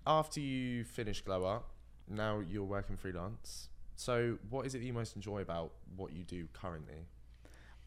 [0.05, 1.71] after you finish Glow Up,
[2.07, 3.69] now you're working freelance.
[3.95, 7.07] So what is it that you most enjoy about what you do currently?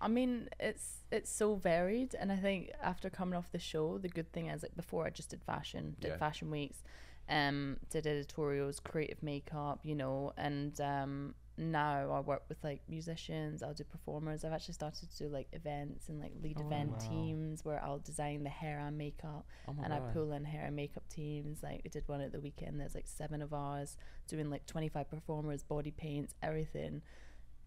[0.01, 4.09] I mean, it's it's so varied, and I think after coming off the show, the
[4.09, 6.17] good thing is like before I just did fashion, did Yeah.
[6.19, 6.83] fashion weeks,
[7.29, 13.63] um, did editorials, creative makeup, you know, and um, now I work with like musicians.
[13.63, 14.45] I'll do performers.
[14.45, 16.99] I've actually started to do like events and like lead Oh, event wow.
[16.99, 19.47] teams where I'll design the hair and makeup.
[19.67, 21.63] Oh my and I pull in hair and makeup teams.
[21.63, 22.79] Like we did one at the weekend.
[22.81, 23.97] There's like seven of us
[24.29, 27.01] doing like 25 performers, body paints, everything.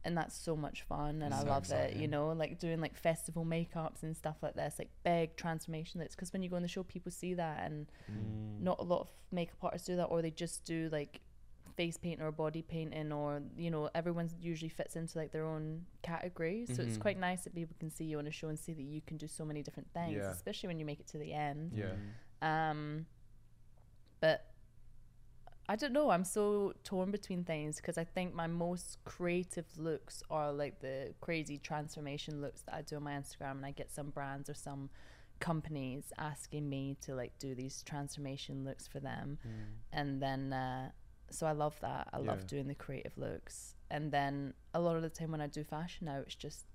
[0.05, 1.95] And that's so much fun, and I So love it.
[1.97, 6.15] You know, like doing like festival makeups and stuff like this, like big transformation looks.
[6.15, 8.62] Because when you go on the show, people see that, and Mm.
[8.62, 11.19] not a lot of makeup artists do that, or they just do like
[11.75, 15.85] face paint or body painting, or you know, everyone usually fits into like their own
[16.01, 16.65] category.
[16.65, 17.01] So it's Mhm.
[17.01, 19.17] quite nice that people can see you on a show and see that you can
[19.17, 20.31] do so many different things, Yeah.
[20.31, 21.73] especially when you make it to the end.
[21.73, 21.95] Yeah.
[22.41, 23.05] Um,
[24.21, 24.48] but
[25.71, 26.10] I don't know.
[26.10, 31.13] I'm so torn between things because I think my most creative looks are like the
[31.21, 34.55] crazy transformation looks that I do on my Instagram, and I get some brands or
[34.55, 34.89] some
[35.39, 39.65] companies asking me to like do these transformation looks for them, Mm.
[39.93, 40.89] and then uh,
[41.29, 42.08] so I love that.
[42.12, 42.29] I Yeah.
[42.32, 45.63] love doing the creative looks, and then a lot of the time when I do
[45.63, 46.65] fashion now, it's just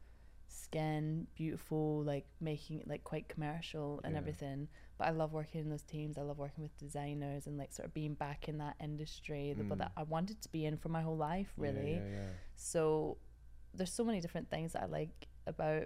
[0.47, 4.19] skin beautiful like making it like quite commercial and Yeah.
[4.21, 7.73] everything but i love working in those teams i love working with designers and like
[7.73, 9.79] sort of being back in that industry that, Mm.
[9.79, 12.27] that i wanted to be in for my whole life really Yeah, yeah,
[12.57, 13.17] so
[13.75, 15.85] there's so many different things that i like about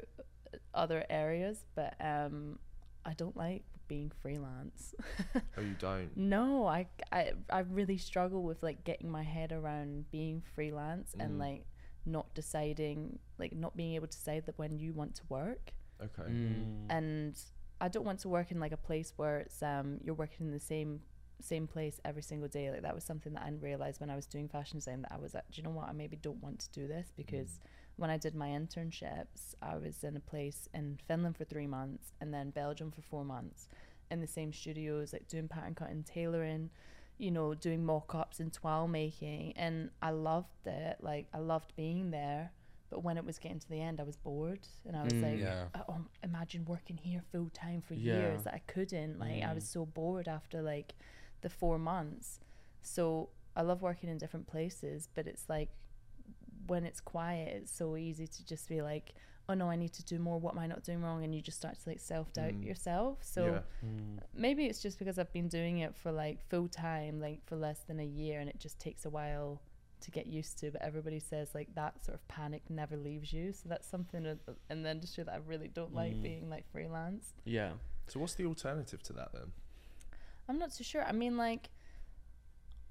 [0.74, 2.58] other areas but um
[3.04, 4.94] i don't like being freelance
[5.56, 6.14] Oh, you don't.
[6.16, 11.32] no I, I i really struggle with like getting my head around being freelance and
[11.36, 11.40] Mm.
[11.40, 11.64] like
[12.04, 16.30] not deciding like not being able to decide that when you want to work Okay.
[16.30, 16.64] Mm.
[16.90, 17.38] and
[17.80, 20.52] i don't want to work in like a place where it's um you're working in
[20.52, 21.00] the same
[21.40, 24.26] same place every single day like that was something that i realized when i was
[24.26, 26.58] doing fashion design that i was like do you know what i maybe don't want
[26.58, 27.60] to do this because
[27.96, 32.12] when i did my internships i was in a place in finland for three months
[32.20, 33.68] and then belgium for four months
[34.10, 36.70] in the same studios, like doing pattern cutting, tailoring,
[37.18, 39.52] you know, doing mock ups and toile making.
[39.56, 40.98] And I loved it.
[41.00, 42.52] Like, I loved being there.
[42.90, 44.66] But when it was getting to the end, I was bored.
[44.86, 45.22] And I was Mm.
[45.22, 45.68] like, Yeah.
[45.88, 48.14] oh, imagine working here full time for Yeah.
[48.14, 49.18] years that I couldn't.
[49.18, 49.72] Like, I was Mm.
[49.72, 50.94] so bored after like
[51.42, 52.40] the four months.
[52.82, 55.70] So I love working in different places, but it's like
[56.66, 59.14] when it's quiet, it's so easy to just be like,
[59.48, 60.38] oh no, I need to do more.
[60.38, 61.24] What am I not doing wrong?
[61.24, 62.64] And you just start to like self doubt Mm.
[62.64, 63.22] yourself.
[63.24, 63.60] So yeah.
[63.88, 64.20] Mm.
[64.34, 67.80] maybe it's just because I've been doing it for like full time, like for less
[67.80, 69.60] than a year, and it just takes a while
[70.02, 70.70] to get used to.
[70.70, 73.52] But everybody says like that sort of panic never leaves you.
[73.52, 76.22] So that's something in- in the industry that I really don't like Mm.
[76.22, 77.32] being like freelance.
[77.44, 77.74] Yeah.
[78.06, 79.52] So what's the alternative to that then?
[80.48, 81.04] I'm not too sure.
[81.04, 81.68] I mean, like,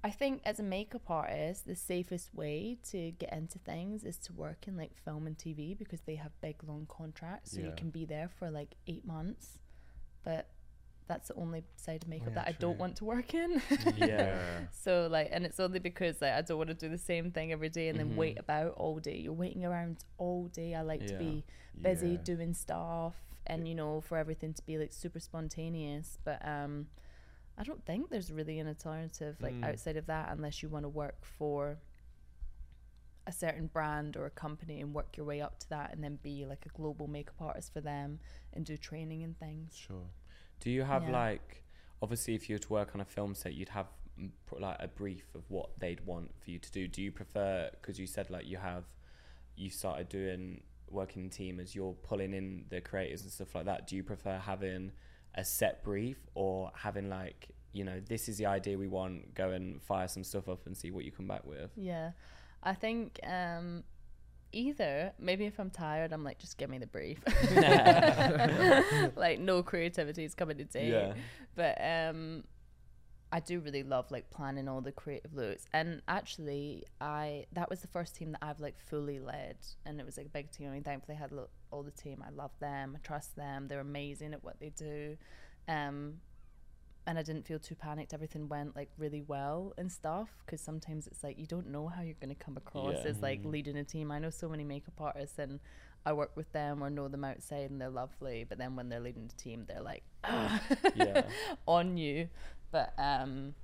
[0.04, 4.34] I think as a makeup artist, the safest way to get into things is to
[4.34, 7.68] work in like film and TV because they have big long contracts, so Yeah.
[7.68, 9.60] you can be there for like eight months.
[10.24, 10.50] But
[11.08, 13.62] that's the only side of makeup yeah, that I don't want to work in.
[13.96, 14.36] Yeah.
[14.72, 17.52] so like, and it's only because like I don't want to do the same thing
[17.52, 18.16] every day and then Mhm.
[18.18, 19.18] wait about all day.
[19.18, 20.76] You're waiting around all day.
[20.76, 21.44] I like to be
[21.82, 22.18] busy Yeah.
[22.24, 23.16] doing stuff
[23.46, 26.88] and you know for everything to be like super spontaneous but um
[27.58, 29.64] i don't think there's really an alternative like Mm.
[29.70, 31.78] outside of that unless you want to work for
[33.26, 36.18] a certain brand or a company and work your way up to that and then
[36.24, 38.20] be like a global makeup artist for them
[38.54, 40.10] and do training and things Sure.
[40.60, 41.12] Do you have Yeah.
[41.12, 41.64] like,
[42.02, 43.88] obviously, if you were to work on a film set, you'd have
[44.20, 46.88] mm, like a brief of what they'd want for you to do.
[46.88, 48.84] Do you prefer, because you said like you have,
[49.56, 53.66] you started doing working in team as you're pulling in the creators and stuff like
[53.66, 53.88] that.
[53.88, 54.92] Do you prefer having
[55.36, 59.52] a set brief or having like, you know, this is the idea we want, go
[59.52, 61.72] and fire some stuff up and see what you come back with?
[61.76, 62.12] yeah
[62.64, 63.84] i think um
[64.52, 67.20] either maybe if i'm tired i'm like just give me the brief.
[69.16, 71.14] Like no creativity is coming today Yeah.
[71.56, 72.44] but um
[73.30, 77.82] I do really love like planning all the creative looks and actually I that was
[77.82, 79.58] the first team that I've like fully led.
[79.86, 80.70] And it was like a big team.
[80.70, 81.32] I mean thankfully I had
[81.72, 82.24] all the team.
[82.26, 82.94] I love them.
[82.96, 83.68] I trust them.
[83.68, 85.18] They're amazing at what they do.
[85.68, 86.22] Um
[87.08, 91.08] and I didn't feel too panicked everything went like really well and stuff because sometimes
[91.08, 93.12] it's like you don't know how you're going to come across Yeah.
[93.12, 95.60] as like leading a team I know so many makeup artists and
[96.06, 99.00] I work with them or know them outside and they're lovely but then when they're
[99.00, 100.04] leading the team they're like
[100.96, 101.24] Yeah.
[101.68, 102.30] on you
[102.72, 103.56] but um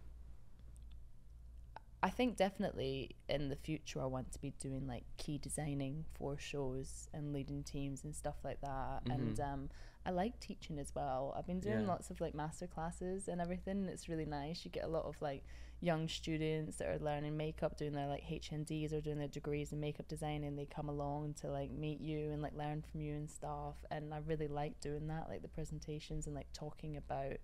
[2.01, 6.37] I think definitely in the future I want to be doing like key designing for
[6.37, 9.03] shows and leading teams and stuff like that.
[9.09, 9.53] And Mhm.
[9.53, 9.69] um,
[10.05, 11.33] I like teaching as well.
[11.37, 11.87] I've been doing Yeah.
[11.87, 13.77] lots of like master classes and everything.
[13.77, 14.65] and It's really nice.
[14.65, 15.43] You get a lot of like
[15.79, 19.79] young students that are learning makeup, doing their like HNDs or doing their degrees in
[19.79, 23.13] makeup design, and they come along to like meet you and like learn from you
[23.15, 23.75] and stuff.
[23.91, 27.37] And I really like doing that, like the presentations and like talking about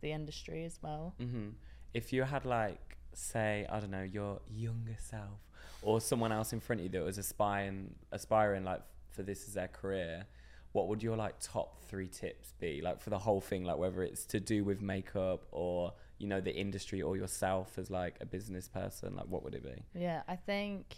[0.00, 1.14] the industry as well.
[1.18, 1.50] hmm
[1.94, 5.40] If you had like, say, I don't know, your younger self
[5.82, 9.54] or someone else in front of you that was aspiring, aspiring like for this as
[9.54, 10.26] their career,
[10.74, 12.80] what would your like top three tips be?
[12.82, 16.40] Like for the whole thing, like whether it's to do with makeup or you know
[16.40, 19.84] the industry or yourself as like a business person, like what would it be?
[19.94, 20.96] Yeah, I think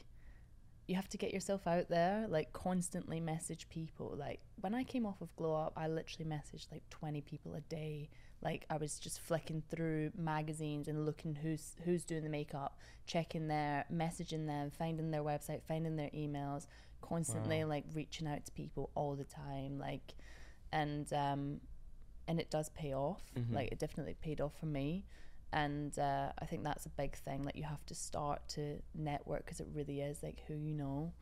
[0.89, 4.17] you have to get yourself out there, like constantly message people.
[4.19, 7.61] Like when I came off of Glow Up, I literally messaged like 20 people a
[7.61, 8.09] day.
[8.41, 13.47] Like I was just flicking through magazines and looking who's who's doing the makeup, checking
[13.47, 16.67] their messaging them, finding their website, finding their emails,
[17.09, 17.71] constantly Wow.
[17.71, 19.79] like reaching out to people all the time.
[19.79, 20.15] Like
[20.73, 21.61] and um
[22.29, 23.23] and it does pay off.
[23.37, 23.53] Mhm.
[23.55, 25.05] Like it definitely paid off for me
[25.53, 27.45] and uh, I think that's a big thing.
[27.45, 31.13] Like you have to start to network because it really is like who you know.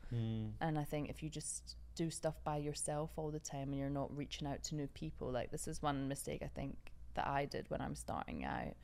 [0.60, 3.90] And I think if you just do stuff by yourself all the time and you're
[3.90, 6.76] not reaching out to new people, like this is one mistake I think
[7.14, 8.74] that I did when I'm starting out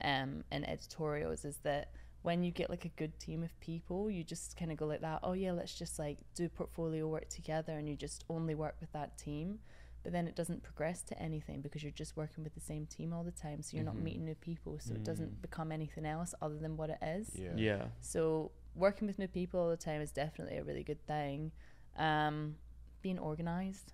[0.00, 1.92] um, in editorials is that
[2.26, 5.00] when you get like a good team of people, you just kind of go like
[5.00, 5.20] that.
[5.22, 8.92] Oh yeah, let's just like do portfolio work together, and you just only work with
[8.92, 9.60] that team.
[10.02, 13.12] But then it doesn't progress to anything because you're just working with the same team
[13.12, 13.62] all the time.
[13.62, 13.94] So you're Mhm.
[13.94, 14.78] not meeting new people.
[14.80, 17.30] So it doesn't become anything else other than what it is.
[17.34, 17.54] Yeah.
[17.56, 17.88] Yeah.
[18.00, 21.52] So working with new people all the time is definitely a really good thing.
[21.96, 22.56] Um,
[23.02, 23.92] being organized.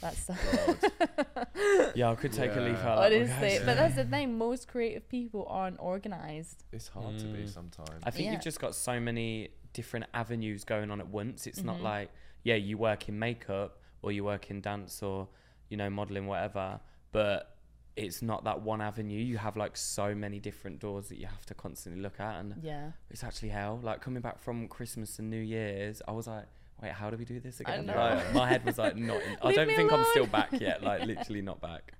[0.00, 0.28] That's
[1.94, 2.92] Yeah, I could take a leaf Yeah.
[2.92, 2.98] out.
[2.98, 3.62] of that one, honestly, guys.
[3.64, 4.36] but that's the thing.
[4.38, 6.64] Most creative people aren't organized.
[6.72, 7.48] It's hard to be Mm.
[7.48, 8.02] sometimes.
[8.02, 8.32] I think Yeah.
[8.32, 11.46] you've just got so many different avenues going on at once.
[11.46, 11.82] It's not Mhm.
[11.82, 12.10] like,
[12.44, 15.28] yeah, you work in makeup or you work in dance or,
[15.68, 16.80] you know, modeling, whatever,
[17.12, 17.52] but
[17.96, 19.18] it's not that one avenue.
[19.18, 22.38] You have like so many different doors that you have to constantly look at.
[22.40, 22.92] And Yeah.
[23.10, 23.78] it's actually hell.
[23.82, 26.46] Like coming back from Christmas and New Year's, I was like,
[26.82, 27.86] wait, how do we do this again?
[27.86, 29.20] Like, my head was like not.
[29.22, 30.82] In, I don't think I'm still back yet.
[30.82, 31.92] Like literally not back.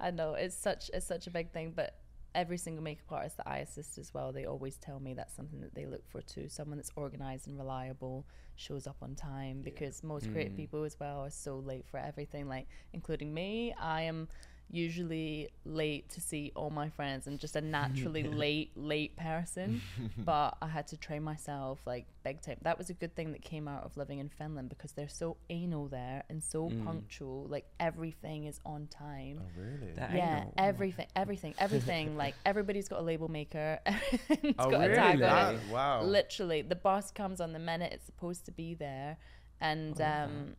[0.00, 1.96] I know it's such it's such a big thing, but
[2.34, 5.60] every single makeup artist that I assist as well, they always tell me that's something
[5.60, 6.48] that they look for too.
[6.48, 9.60] Someone that's organized and reliable, shows up on time.
[9.62, 10.56] Because most creative Mm.
[10.56, 13.74] people as well are so late for everything, like including me.
[13.78, 14.28] I am
[14.72, 19.80] usually late to see all my friends and just a naturally late late person
[20.18, 23.42] but i had to train myself like big time that was a good thing that
[23.42, 26.84] came out of living in finland because they're so anal there and so Mm.
[26.84, 29.92] punctual like everything is on time Oh, really?
[29.92, 30.54] That yeah, anal.
[30.56, 32.16] everything, everything, everything.
[32.24, 33.78] like everybody's got a label maker.
[33.84, 34.92] Everything's oh, got really?
[34.92, 35.60] a tag on That- it.
[35.70, 36.02] wow.
[36.02, 39.18] Literally, the bus comes on the minute it's supposed to be there,
[39.60, 40.56] and Oh, um,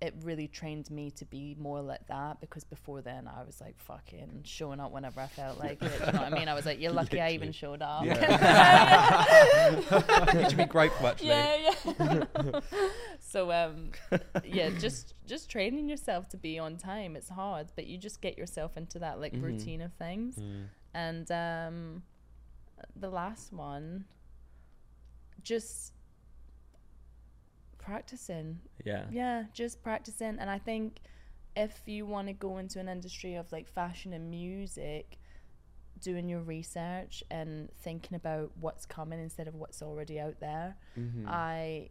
[0.00, 3.78] it really trained me to be more like that because before then I was like
[3.78, 5.90] fucking showing up whenever I felt like it.
[6.06, 6.48] You know what I mean?
[6.48, 8.04] I was like, you're lucky I even showed up.
[10.34, 11.28] you should be grateful actually.
[11.28, 12.24] yeah, yeah.
[13.20, 13.90] so um,
[14.44, 17.16] yeah, just just training yourself to be on time.
[17.16, 19.42] It's hard, but you just get yourself into that like Mhm.
[19.42, 20.36] routine of things.
[20.36, 20.64] Mm.
[20.94, 22.02] And um,
[22.94, 24.04] the last one,
[25.42, 25.92] just
[27.86, 28.60] practicing.
[28.84, 29.04] Yeah.
[29.10, 30.38] Yeah, just practicing.
[30.38, 30.98] And I think
[31.56, 35.18] if you want to go into an industry of like fashion and music,
[36.00, 40.76] doing your research and thinking about what's coming instead of what's already out there.
[40.98, 41.26] Mhm.
[41.26, 41.88] I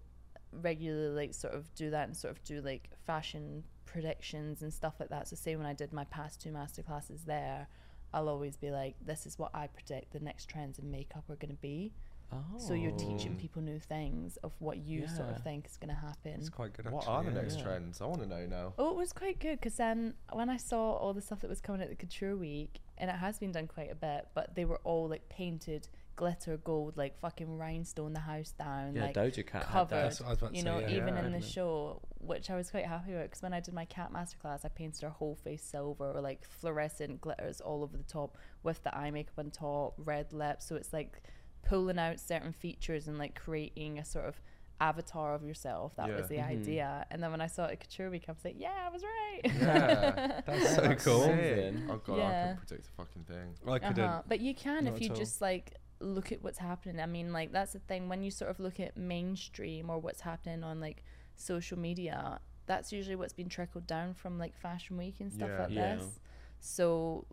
[0.51, 4.99] regularly like sort of do that and sort of do like fashion predictions and stuff
[4.99, 5.27] like that.
[5.27, 7.67] So say when I did my past two master classes there,
[8.13, 11.35] I'll always be like, this is what I predict the next trends in makeup are
[11.35, 11.93] going to be.
[12.32, 12.38] Oh.
[12.57, 13.41] So you're teaching Oh.
[13.41, 16.34] people new things of what you sort of think is going to happen.
[16.34, 16.89] It's quite good.
[16.89, 17.41] What actually, are the yeah.
[17.41, 17.63] next Yeah.
[17.63, 18.01] trends?
[18.01, 18.73] I want to know now.
[18.78, 21.49] Oh, it was quite good because then um, when I saw all the stuff that
[21.49, 24.55] was coming at the Couture Week, and it has been done quite a bit, but
[24.55, 29.15] they were all like painted glitter gold, like fucking rhinestone the house down, Yeah, like
[29.15, 29.63] Doja Cat.
[29.63, 29.89] had covered.
[29.95, 30.03] that.
[30.03, 30.65] That's what I was about to you say.
[30.69, 30.89] know, yeah.
[30.89, 31.07] even Yeah.
[31.07, 31.49] in the Definitely.
[31.49, 34.69] show, which I was quite happy with, because when I did my cat masterclass, I
[34.69, 38.97] painted her whole face silver or like fluorescent glitters all over the top with the
[38.97, 40.65] eye makeup on top, red lips.
[40.67, 41.21] So it's like
[41.66, 44.39] pulling out certain features and like creating a sort of
[44.80, 45.95] avatar of yourself.
[45.95, 46.16] That Yeah.
[46.18, 46.47] was the Mhm.
[46.47, 47.05] idea.
[47.09, 49.03] And then when I saw it at Couture Week, I was like, yeah, I was
[49.03, 49.41] right.
[49.45, 50.41] Yeah.
[50.45, 51.24] That's so That's cool.
[51.24, 51.74] sick.
[51.89, 52.41] Oh god, I Yeah.
[52.43, 53.55] couldn't predict a fucking thing.
[53.68, 53.99] I couldn't.
[54.03, 54.22] Uh-huh.
[54.28, 56.99] But you can Not if you just like look at what's happening.
[57.01, 60.22] I mean, like that's the thing when you sort of look at mainstream or what's
[60.22, 61.03] happening on like
[61.36, 62.39] social media.
[62.68, 65.59] That's usually what's been trickled down from like Fashion Week and stuff Yeah.
[65.61, 65.95] like Yeah.
[65.95, 66.20] this.
[66.59, 67.26] So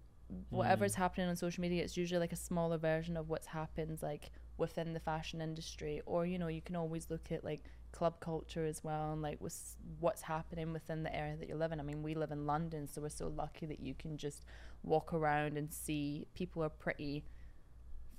[0.50, 0.98] whatever's Mm.
[0.98, 4.92] happening on social media, it's usually like a smaller version of what's happened like within
[4.92, 6.00] the fashion industry.
[6.06, 7.62] Or you know, you can always look at like
[7.92, 11.72] club culture as well and like what's what's happening within the area that you live
[11.72, 11.80] in.
[11.80, 14.44] I mean, we live in London, so we're so lucky that you can just
[14.82, 17.24] walk around and see people are pretty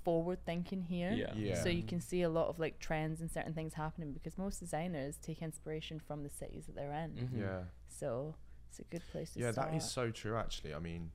[0.04, 1.12] forward thinking here.
[1.12, 1.32] Yeah.
[1.34, 1.62] Yeah.
[1.62, 4.60] So you can see a lot of like trends and certain things happening because most
[4.60, 7.12] designers take inspiration from the cities that they're in.
[7.12, 7.40] Mhm.
[7.40, 7.62] Yeah.
[7.88, 8.34] So
[8.68, 9.70] it's a good place to Yeah, start.
[9.70, 10.36] that is so true.
[10.36, 11.10] Actually, I mean,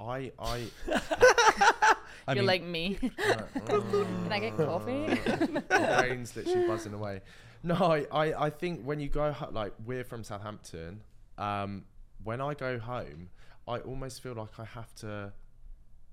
[0.00, 0.66] I I.
[2.28, 2.94] I You're mean, like me.
[3.66, 5.06] Can I get coffee?
[5.70, 7.20] My brain's literally buzzing away.
[7.62, 11.02] No, I, I, I think when you go ho- like we're from Southampton,
[11.38, 11.84] um,
[12.24, 13.30] when I go home,
[13.68, 15.32] I almost feel like I have to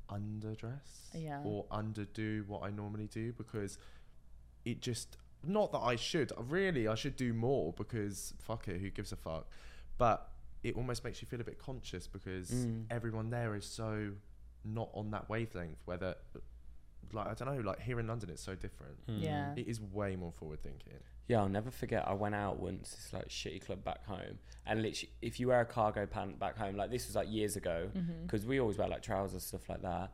[0.10, 1.42] underdress Yeah.
[1.44, 3.78] or underdo what I normally do because
[4.66, 8.90] it just not that I should really I should do more because fuck it who
[8.90, 9.48] gives a fuck
[9.98, 10.30] but
[10.64, 12.86] it almost makes you feel a bit conscious because Mm.
[12.90, 14.12] everyone there is so
[14.64, 16.16] not on that wavelength whether
[17.12, 19.22] like I don't know like here in London it's so different mm.
[19.22, 19.54] Yeah.
[19.56, 20.94] it is way more forward thinking
[21.28, 22.06] Yeah, I'll never forget.
[22.08, 25.62] I went out once, this like shitty club back home, and literally, if you wear
[25.62, 28.24] a cargo pant back home, like this was like years ago, Mm-hmm.
[28.24, 30.12] because we always wear like trousers stuff like that.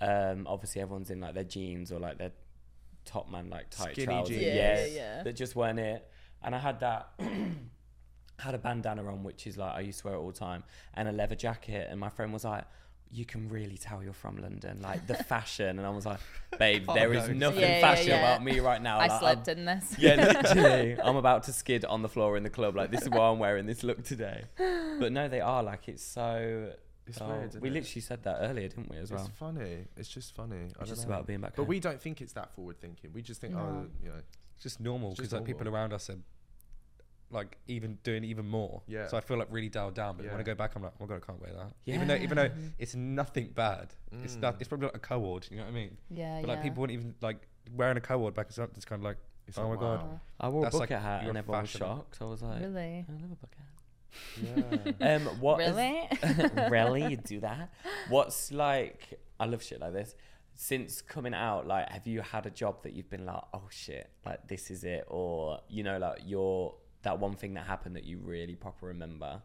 [0.00, 2.30] Um, obviously everyone's in like their jeans or like their
[3.04, 4.42] Topman like tight Skinny trousers, jeans.
[4.42, 5.22] Yeah, yeah, yeah, yeah.
[5.24, 6.08] that just weren't it.
[6.42, 7.10] And I had that.
[8.38, 10.64] had a bandana on, which is like I used to wear it all the time,
[10.94, 11.88] and a leather jacket.
[11.90, 12.64] And my friend was like,
[13.10, 16.20] "You can really tell you're from London, like the fashion." And I was like,
[16.58, 18.18] "Babe, Oh, there is nothing Yeah, yeah, fashion yeah.
[18.18, 19.94] about me right now." I Like, I'm- slept in this.
[19.98, 21.00] yeah, literally.
[21.00, 22.74] I'm about to skid on the floor in the club.
[22.76, 24.44] Like, this is why I'm wearing this look today.
[24.56, 25.62] But no, they are.
[25.62, 26.72] Like, it's so.
[27.06, 27.72] it's oh, weird isn't we it?
[27.72, 29.26] literally said that earlier, didn't we, as well?
[29.26, 31.14] it's funny it's just funny I It's don't just know.
[31.14, 31.68] about being back but home.
[31.68, 33.64] we don't think it's that forward thinking we just think oh, No.
[33.64, 34.20] oh you know
[34.54, 35.80] It's just normal It's because just like people normal.
[35.82, 36.16] around us are
[37.30, 38.82] like even doing even more.
[38.86, 39.08] Yeah.
[39.08, 40.16] So I feel like really dialed down.
[40.16, 41.72] But when I go back, I'm like, oh my god, I can't wear that.
[41.86, 43.94] Even though even though it's nothing bad.
[44.22, 44.40] It's Mm.
[44.40, 44.56] not.
[44.60, 45.48] It's probably like a co-ord.
[45.50, 45.96] You know what I mean?
[46.10, 46.54] Yeah, But yeah.
[46.54, 48.46] like people wouldn't even like wearing a co-ord back.
[48.48, 49.16] It's not- it's kind of like
[49.46, 50.20] it's Oh like, my God.
[50.40, 52.18] I wore That's a like bucket hat your and everyone was shocked.
[52.20, 53.04] I was like, really?
[53.08, 54.94] I love a bucket hat.
[55.00, 56.08] yeah Um, what is- really?
[56.70, 57.04] really?
[57.10, 57.72] You do that?
[58.08, 60.14] What's like, I love shit like this.
[60.54, 64.08] since coming out, like, have you had a job that you've been like, oh shit,
[64.24, 66.74] like this is it, or you know, like your
[67.04, 69.40] that one thing that happened that you really proper remember,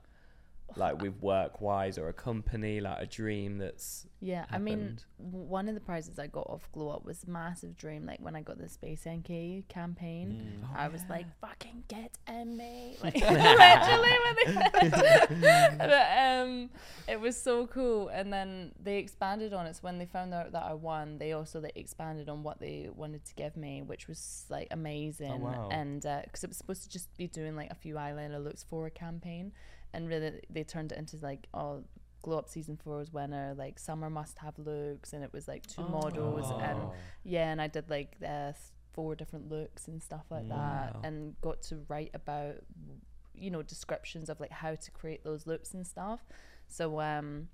[0.76, 5.68] like with work wise or a company, like a dream that's Yeah, I mean, one
[5.68, 8.06] of the prizes I got off Glow Up was massive dream.
[8.06, 10.30] Like when I got the Space NK campaign,
[10.64, 10.76] Mm.
[10.78, 16.70] I was like, "Fucking get in me!" Like literally, when they but, um,
[17.08, 18.10] it was so cool.
[18.10, 19.76] And then they expanded on it.
[19.76, 22.90] So when they found out that I won, they also like expanded on what they
[22.94, 25.32] wanted to give me, which was like amazing.
[25.32, 25.70] oh, wow.
[25.72, 28.86] And because it was supposed to just be doing like a few eyeliner looks for
[28.88, 29.52] a campaign,
[29.94, 31.84] and really they turned it into like oh
[32.22, 35.66] glow up season four four's winner like summer must have looks and it was like
[35.68, 36.94] two models and Oh.
[37.24, 38.52] yeah and i did like uh,
[38.94, 42.56] four different looks and stuff like that and got to write about
[43.34, 46.20] you know descriptions of like how to create those looks and stuff.
[46.68, 47.48] So um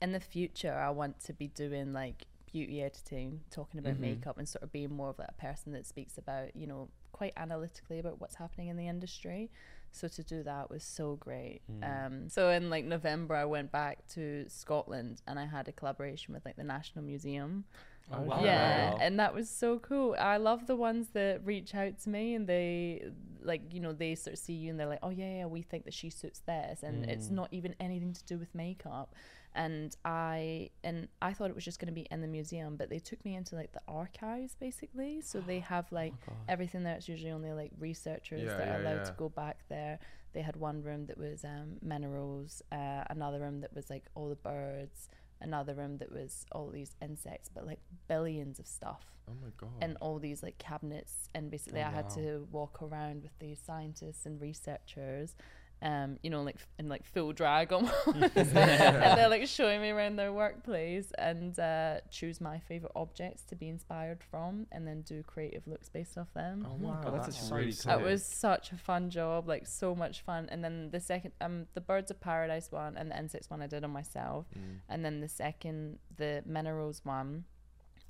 [0.00, 4.00] in the future i want to be doing like beauty editing talking about Mhm.
[4.00, 6.88] makeup and sort of being more of like a person that speaks about you know
[7.12, 9.50] quite analytically about what's happening in the industry
[9.90, 14.06] so to do that was so great um so in like november i went back
[14.08, 17.64] to scotland and i had a collaboration with like the national museum
[18.10, 18.42] Oh, wow.
[18.42, 20.16] yeah, and that was so cool.
[20.18, 23.02] I love the ones that reach out to me and they
[23.42, 25.60] like you know they sort of see you and they're like, oh yeah, yeah, we
[25.60, 29.14] think that she suits this, and it's not even anything to do with makeup.
[29.54, 32.90] And I and I thought it was just going to be in the museum, but
[32.90, 35.20] they took me into like the archives basically.
[35.20, 36.14] So they have like
[36.48, 36.94] everything there.
[36.94, 39.98] It's usually only like researchers Yeah, that are yeah, allowed to go back there.
[40.34, 44.28] They had one room that was um, minerals, uh, another room that was like all
[44.28, 45.08] the birds,
[45.40, 49.70] another room that was all these insects, but like billions of stuff Oh my god.
[49.80, 51.28] and all these like cabinets.
[51.34, 55.34] And basically, Oh, I had to walk around with these scientists and researchers.
[55.80, 59.90] Um, you know, like f- in like full drag almost, and they're like showing me
[59.90, 65.02] around their workplace and uh, choose my favorite objects to be inspired from, and then
[65.02, 66.66] do creative looks based off them.
[66.68, 67.92] oh wow, God, that's that's so really sick.
[67.92, 70.48] It was such a fun job, like so much fun.
[70.50, 73.68] And then the second, um, the Birds of Paradise one and the insects one I
[73.68, 74.78] did on myself, Mm.
[74.88, 77.44] and then the second, the minerals one,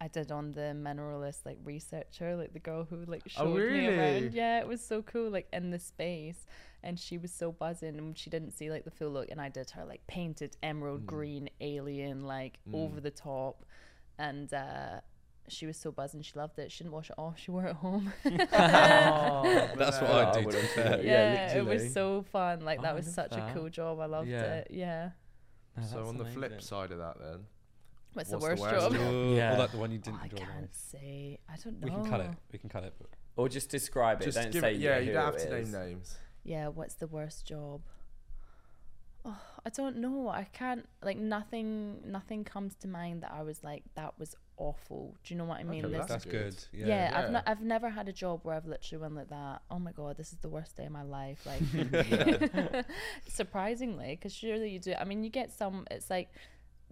[0.01, 3.87] I did on the mineralist like researcher, like the girl who like Oh, showed me
[3.89, 4.33] around.
[4.35, 6.47] Yeah, it was so cool, like in the space,
[6.85, 9.49] and she was so buzzing, and she didn't see like the full look, and I
[9.49, 11.07] did her like painted emerald Mm.
[11.07, 12.75] green alien, like Mm.
[12.77, 13.65] over the top,
[14.19, 14.53] and.
[14.53, 15.01] uh
[15.51, 16.21] she was so buzzing.
[16.21, 16.71] She loved it.
[16.71, 17.39] She didn't wash it off.
[17.39, 18.13] She wore it home.
[18.25, 20.11] Oh, That's what.
[20.11, 20.41] I I do.
[20.41, 20.97] To would've be thought- fair.
[21.03, 22.61] Yeah, yeah, it was so fun.
[22.61, 23.99] Like Oh, that I was love such a cool job.
[23.99, 24.43] I loved Yeah.
[24.57, 24.67] it.
[24.71, 25.11] Yeah.
[25.75, 27.47] No, So that's on the flip side of that, then,
[28.15, 28.93] What's, What's the the worst worst job?
[28.95, 29.35] job?
[29.37, 29.55] Yeah.
[29.55, 30.37] Or like the one you Oh, didn't I enjoy.
[30.37, 30.91] the can't most.
[30.91, 31.39] say.
[31.49, 31.85] I don't know.
[31.87, 32.31] We can cut it.
[32.53, 32.95] We can cut it.
[32.99, 34.25] But Or just describe it.
[34.25, 35.73] just don't give say it, yeah, who you don't have it to name is.
[35.73, 36.19] names.
[36.45, 36.69] Yeah.
[36.69, 37.83] What's the worst job?
[39.25, 39.37] Oh,
[39.67, 40.29] I don't know.
[40.29, 40.89] I can't.
[41.03, 42.01] Like nothing.
[42.07, 45.15] Nothing comes to mind that I was like that was awful.
[45.23, 45.85] Do you know what I mean?
[45.85, 46.33] Okay, This- that's good.
[46.33, 46.65] good.
[46.73, 47.13] yeah, Yeah.
[47.19, 47.31] I've Yeah.
[47.31, 49.63] not, I've never had a job where I've literally went like that.
[49.71, 51.45] Oh my god, this is the worst day of my life.
[51.47, 51.61] Like,
[53.29, 54.95] surprisingly, because surely you do.
[54.95, 55.87] I mean, you get some.
[55.91, 56.31] It's like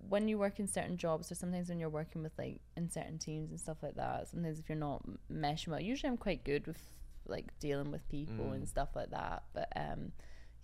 [0.09, 3.19] when you work in certain jobs, or sometimes when you're working with like in certain
[3.19, 4.29] teams and stuff like that.
[4.29, 6.79] Sometimes if you're not meshing well, usually I'm quite good with
[7.27, 8.69] like dealing with people and Mm.
[8.69, 9.43] stuff like that.
[9.53, 10.13] But um,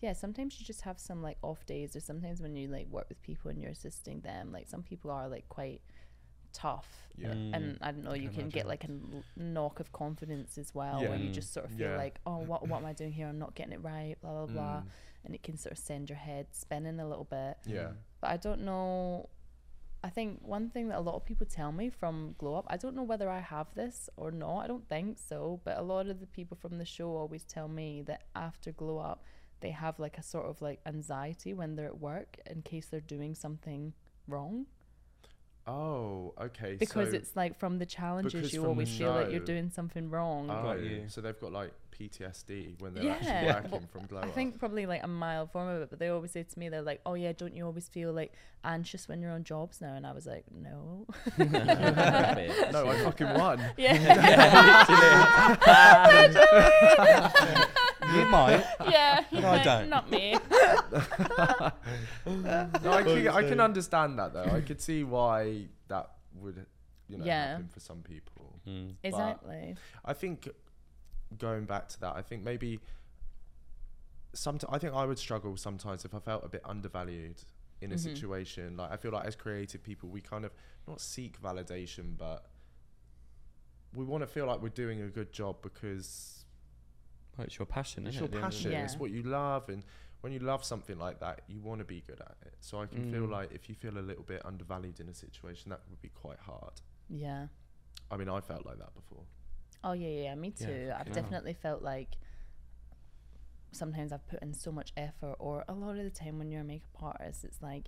[0.00, 3.08] yeah, sometimes you just have some like off days, or sometimes when you like work
[3.08, 5.80] with people and you're assisting them, like some people are like quite
[6.52, 7.28] tough Yeah.
[7.32, 7.56] Mm.
[7.56, 10.74] and I don't know, you can can get like a n- knock of confidence as
[10.74, 11.96] well, where you just sort of feel Yeah.
[11.96, 13.26] like, oh, what what am I doing here?
[13.26, 14.86] I'm not getting it right, blah blah blah, Mm.
[15.24, 17.56] and it can sort of send your head spinning a little bit.
[17.66, 17.92] Yeah.
[18.22, 19.28] But I don't know.
[20.02, 22.76] I think one thing that a lot of people tell me from Glow Up, I
[22.78, 24.60] don't know whether I have this or not.
[24.60, 27.68] I don't think so, but a lot of the people from the show always tell
[27.68, 29.22] me that after Glow Up,
[29.60, 33.00] they have like a sort of like anxiety when they're at work in case they're
[33.00, 33.92] doing something
[34.26, 34.66] wrong
[35.66, 36.74] Oh, okay.
[36.78, 40.10] because so, it's like from the challenges you from always feel like you're doing something
[40.10, 41.04] wrong oh, Got you.
[41.06, 44.34] so they've got like PTSD when they're Yeah, actually well, working from glow I up.
[44.34, 46.82] think probably like a mild form of it, but they always say to me, they're
[46.82, 48.32] like, "Oh yeah, don't you always feel like
[48.64, 51.06] anxious when you're on jobs now?" And I was like, "No."
[51.38, 53.60] no, I fucking won.
[53.76, 55.56] yeah,
[58.14, 58.64] you might.
[58.90, 59.24] yeah.
[59.32, 59.88] No, I don't.
[59.88, 60.36] Not me.
[62.26, 64.44] No, I can, I can understand that though.
[64.44, 66.64] I could see why that would,
[67.08, 67.48] you know, Yeah.
[67.52, 68.60] happen for some people.
[68.66, 68.94] Mm.
[69.02, 69.76] Exactly.
[70.04, 70.48] I think
[71.38, 72.80] going back to that, I think maybe
[74.32, 77.42] sometimes I think I would struggle sometimes if I felt a bit undervalued
[77.80, 78.00] in a Mhm.
[78.00, 78.76] situation.
[78.76, 80.52] Like I feel like as creative people, we kind of
[80.86, 82.46] not seek validation, but
[83.94, 86.41] we want to feel like we're doing a good job because
[87.36, 88.72] Well, it's your passion, it's isn't your it, at the end of the passion.
[88.72, 88.84] Yeah.
[88.84, 89.82] it's what you love, and
[90.20, 92.54] when you love something like that, you want to be good at it.
[92.60, 93.30] So I can feel Mm.
[93.30, 96.38] like if you feel a little bit undervalued in a situation, that would be quite
[96.38, 96.74] hard.
[97.08, 97.48] Yeah.
[98.10, 99.24] I mean, I felt like that before.
[99.82, 100.92] Oh yeah, yeah, me Yeah, too.
[100.96, 101.14] I've yeah.
[101.14, 102.16] definitely felt like
[103.72, 106.60] sometimes I've put in so much effort, or a lot of the time when you're
[106.60, 107.86] a makeup artist, it's like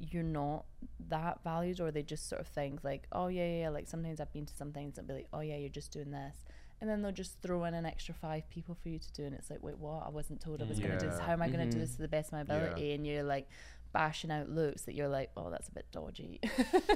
[0.00, 0.64] you're not
[1.08, 3.60] that valued, or they just sort of think like, oh yeah, yeah.
[3.62, 3.68] yeah.
[3.68, 6.10] Like sometimes I've been to some things and be like, oh yeah, you're just doing
[6.10, 6.44] this,
[6.80, 9.34] and then they'll just throw in an extra five people for you to do, and
[9.34, 10.06] it's like, wait, what?
[10.06, 11.18] I wasn't told I was gonna do this.
[11.18, 11.80] How am I gonna do Mhm.
[11.80, 12.60] this to the best of my Yeah.
[12.62, 12.92] ability?
[12.92, 13.48] And you're like
[13.92, 16.40] bashing out looks that you're like, oh, that's a bit dodgy.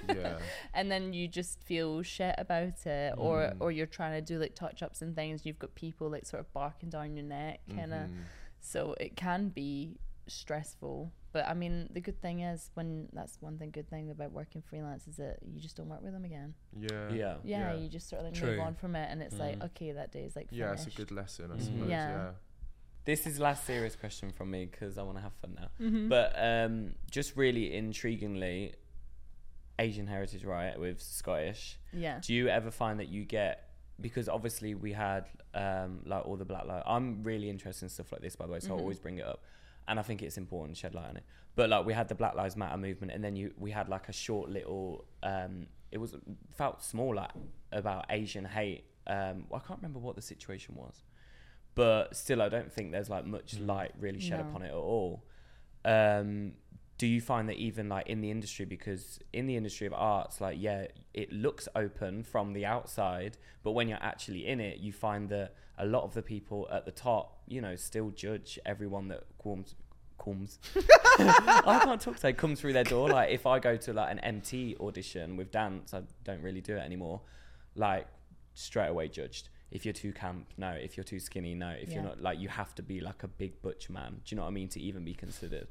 [0.08, 0.38] Yeah.
[0.74, 3.56] and then you just feel shit about it or Mm.
[3.60, 6.40] or you're trying to do like touch ups and things you've got people like sort
[6.40, 8.22] of barking down your neck kind of Mhm.
[8.60, 9.98] so it can be
[10.28, 14.30] stressful but i mean the good thing is when that's one thing good thing about
[14.32, 16.88] working freelance is that you just don't work with them again Yeah.
[17.10, 17.36] Yeah.
[17.44, 17.74] yeah, Yeah.
[17.74, 18.50] you just sort of like True.
[18.52, 19.64] move on from it and it's like Mm.
[19.66, 21.62] okay that day is like Yeah, it's a good lesson, I Mhm.
[21.62, 21.88] suppose.
[21.88, 22.08] Yeah.
[22.08, 22.30] Yeah.
[23.04, 25.70] This is last serious question from me because I want to have fun now.
[25.80, 26.08] Mhm.
[26.08, 28.74] But um, just really intriguingly,
[29.78, 31.78] Asian heritage, right, with Scottish.
[31.92, 33.70] yeah Do you ever find that you get
[34.00, 36.82] because obviously we had um, like all the black light.
[36.86, 38.80] I'm really interested in stuff like this, by the way, so I Mhm.
[38.80, 39.42] always bring it up,
[39.88, 41.24] and I think it's important to shed light on it.
[41.54, 44.08] But like we had the Black Lives Matter movement, and then you we had like
[44.08, 45.04] a short little.
[45.22, 46.16] Um, it was
[46.56, 47.30] felt small like
[47.70, 48.84] about Asian hate.
[49.06, 51.02] Um, I can't remember what the situation was,
[51.74, 53.66] but still, I don't think there's like much Mm.
[53.66, 54.48] light really shed No.
[54.48, 55.24] upon it at all.
[55.84, 56.54] Um,
[57.02, 60.40] do you find that even like in the industry because in the industry of arts
[60.40, 64.92] like yeah it looks open from the outside but when you're actually in it you
[64.92, 69.08] find that a lot of the people at the top you know still judge everyone
[69.08, 69.74] that comes
[70.16, 70.60] comes
[71.18, 72.32] I can't talk today.
[72.32, 73.08] Comes through their door.
[73.08, 76.76] Like if I go to like an MT audition with dance I don't really do
[76.76, 77.20] it anymore.
[77.74, 78.06] Like
[78.54, 79.48] straight away judged.
[79.72, 80.70] If you're too camp no.
[80.70, 81.70] If you're too skinny no.
[81.70, 84.20] If you're not like you have to be like a big butch man.
[84.24, 84.68] Do you know what I mean?
[84.68, 85.66] To even be considered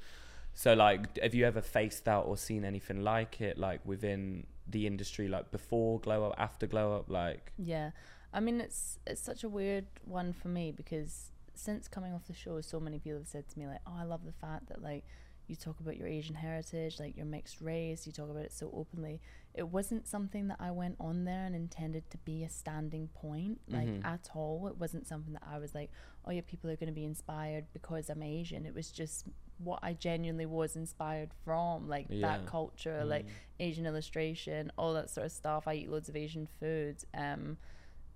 [0.54, 4.86] so like have you ever faced that or seen anything like it like within the
[4.88, 7.92] industry like before glow up after glow up like Yeah,
[8.34, 12.34] I mean it's it's such a weird one for me because since coming off the
[12.34, 14.82] show, so many people have said to me like, "Oh, I love the fact that
[14.82, 15.04] like
[15.48, 18.72] you talk about your Asian heritage, like your mixed race, you talk about it so
[18.74, 19.20] openly."
[19.54, 23.60] It wasn't something that I went on there and intended to be a standing point,
[23.68, 24.06] like Mhm.
[24.06, 24.68] at all.
[24.70, 25.92] It wasn't something that I was like,
[26.26, 29.28] "Oh yeah, people are going to be inspired because I'm Asian." It was just
[29.64, 32.28] what I genuinely was inspired from, like Yeah.
[32.28, 33.26] that culture, like
[33.60, 35.68] Asian illustration, all that sort of stuff.
[35.68, 37.58] I eat loads of Asian food, um,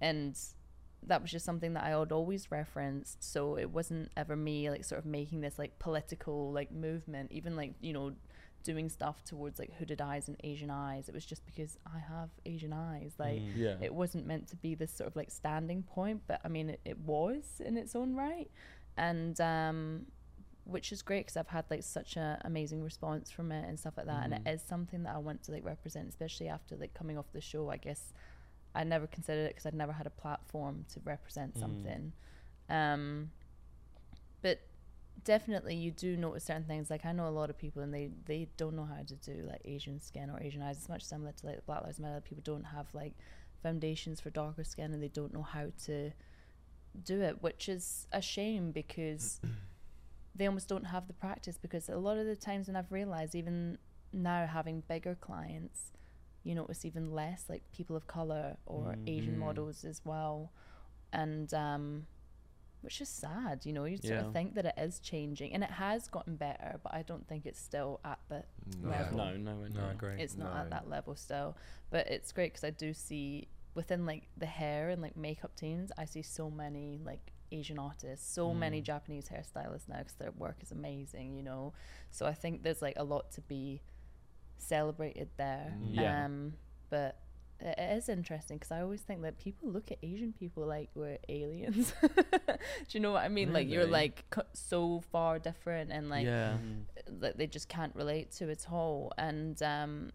[0.01, 0.37] and
[1.03, 3.23] that was just something that I had always referenced.
[3.23, 7.55] So it wasn't ever me like sort of making this like political like movement, even
[7.55, 8.13] like you know
[8.63, 11.07] doing stuff towards like hooded eyes and Asian eyes.
[11.07, 13.39] It was just because I have Asian eyes, like.
[13.41, 13.57] Mm.
[13.57, 16.71] yeah It wasn't meant to be this sort of like standing point, but I mean,
[16.71, 18.49] it, it was in its own right.
[18.97, 20.07] And um,
[20.65, 23.93] which is great because I've had like such an amazing response from it and stuff
[23.97, 24.23] like that.
[24.25, 27.31] And it is something that I want to like represent, especially after like coming off
[27.33, 27.69] the show.
[27.69, 28.13] I guess
[28.73, 31.59] I never considered it because I'd never had a platform to represent Mm.
[31.59, 32.11] something.
[32.69, 33.31] Um,
[34.41, 34.59] but
[35.23, 36.89] definitely you do notice certain things.
[36.89, 39.45] Like I know a lot of people and they they don't know how to do
[39.47, 40.77] like Asian skin or Asian eyes.
[40.77, 42.21] It's much similar to like Black Lives Matter.
[42.21, 43.13] People don't have like
[43.61, 46.11] foundations for darker skin and they don't know how to
[47.03, 49.39] do it, which is a shame because
[50.35, 51.57] they almost don't have the practice.
[51.57, 53.77] Because a lot of the times when I've realized, even
[54.13, 55.91] now having bigger clients,
[56.43, 59.39] you notice even less like people of color or Asian Mm.
[59.39, 60.51] models as well,
[61.11, 62.07] and um,
[62.81, 63.65] which is sad.
[63.65, 64.27] You know, you sort Yeah.
[64.27, 67.45] of think that it is changing, and it has gotten better, but I don't think
[67.45, 68.43] it's still at the
[68.81, 68.89] No.
[68.89, 70.15] level no no no, No, I agree.
[70.19, 70.59] it's not No.
[70.59, 71.55] at that level still
[71.91, 75.91] but it's great because i do see within like the hair and like makeup teams
[75.97, 78.85] i see so many like asian artists so many Mm.
[78.85, 81.73] japanese hairstylists now because their work is amazing you know
[82.11, 83.81] so i think there's like a lot to be
[84.57, 85.95] celebrated there Mm.
[85.95, 86.25] Yeah.
[86.25, 86.53] um
[86.89, 87.19] but
[87.59, 90.89] it it is interesting because I always think that people look at Asian people like
[90.93, 91.93] we're aliens.
[92.01, 93.53] Do you know what I mean?
[93.53, 96.57] Like you're like co- so far different and like yeah
[97.21, 99.13] that they just can't relate to at all.
[99.17, 100.11] And um,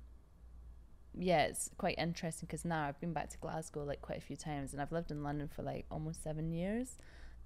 [1.18, 4.37] yeah, it's quite interesting because now I've been back to Glasgow like quite a few
[4.37, 6.99] times, and I've lived in London for like almost seven years.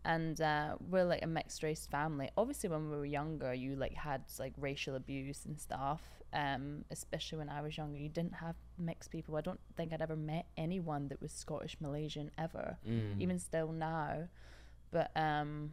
[0.04, 2.30] And uh, we're like a mixed race family.
[2.36, 6.02] Obviously, when we were younger, you like had like racial abuse and stuff.
[6.32, 9.36] Um, especially when I was younger, you didn't have mixed people.
[9.36, 13.20] I don't think I'd ever met anyone that was Scottish Malaysian ever Mm.
[13.20, 14.28] even still now.
[14.90, 15.72] But um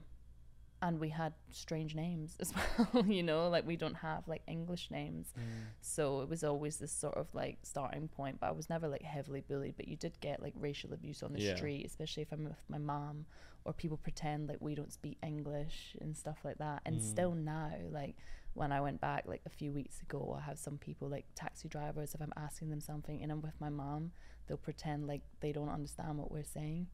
[0.82, 2.53] and we had strange names as
[2.93, 5.34] well, you know, like we don't have like English names.
[5.82, 9.01] So it was always this sort of like starting point, but I was never like
[9.03, 11.55] heavily bullied, but you did get like racial abuse on the Yeah.
[11.55, 13.25] street, especially if I'm with my mom
[13.63, 16.82] or people pretend like we don't speak English and stuff like that.
[16.86, 17.01] And Mm.
[17.01, 18.15] still now, like
[18.53, 21.67] when I went back like a few weeks ago, I have some people like taxi
[21.67, 22.13] drivers.
[22.15, 24.11] If I'm asking them something and I'm with my mom,
[24.47, 26.88] they'll pretend like they don't understand what we're saying,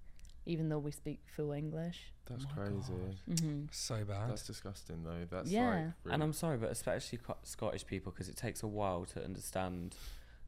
[0.48, 2.14] even though we speak full English.
[2.26, 3.44] That's Oh my crazy.
[3.44, 4.30] hmm So bad.
[4.30, 5.26] That's disgusting, though.
[5.30, 5.92] That's Yeah.
[6.06, 6.14] like.
[6.14, 9.96] And I'm sorry, but especially co- Scottish people, because it takes a while to understand.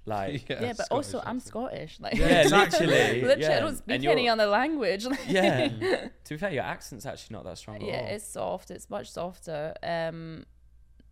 [0.05, 1.39] Like, Yeah, but Scottish also I'm.
[1.39, 1.99] Scottish.
[1.99, 2.87] Like, Yeah, exactly.
[3.21, 3.57] literally, yeah.
[3.57, 5.05] I don't speak any other language.
[5.27, 5.67] Yeah.
[6.23, 8.07] to be fair, your accent's actually not that strong at yeah, all.
[8.07, 8.71] it's soft.
[8.71, 9.73] It's much softer.
[9.83, 10.45] Um,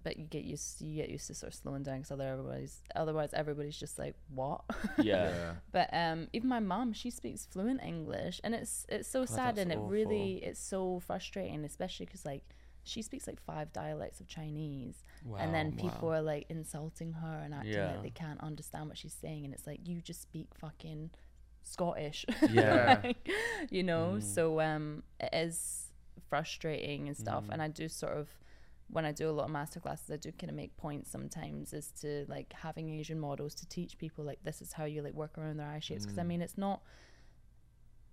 [0.03, 3.29] but you get used you get used to sort of slowing down because otherwise otherwise
[3.33, 4.61] everybody's just like what.
[4.97, 5.53] yeah.
[5.71, 9.55] but um, even my mom, she speaks fluent English, and it's it's so God, sad
[9.55, 12.43] that's and it really it's so frustrating, especially because like
[12.83, 15.03] she speaks like five dialects of Chinese,
[15.39, 15.89] and then Wow.
[15.89, 17.91] people are like insulting her and acting Yeah.
[17.91, 21.09] like they can't understand what she's saying, and it's like you just speak fucking
[21.63, 22.25] Scottish.
[22.49, 23.01] Yeah.
[23.03, 23.29] Like,
[23.69, 24.23] you know Mm.
[24.23, 25.91] so um it is
[26.29, 27.53] frustrating and stuff Mm.
[27.53, 28.27] and i do sort of
[28.89, 31.73] when i do a lot of master classes i do kind of make points sometimes
[31.73, 35.13] as to like having asian models to teach people like this is how you like
[35.13, 36.27] work around their eye shapes because i Mm.
[36.27, 36.81] mean it's not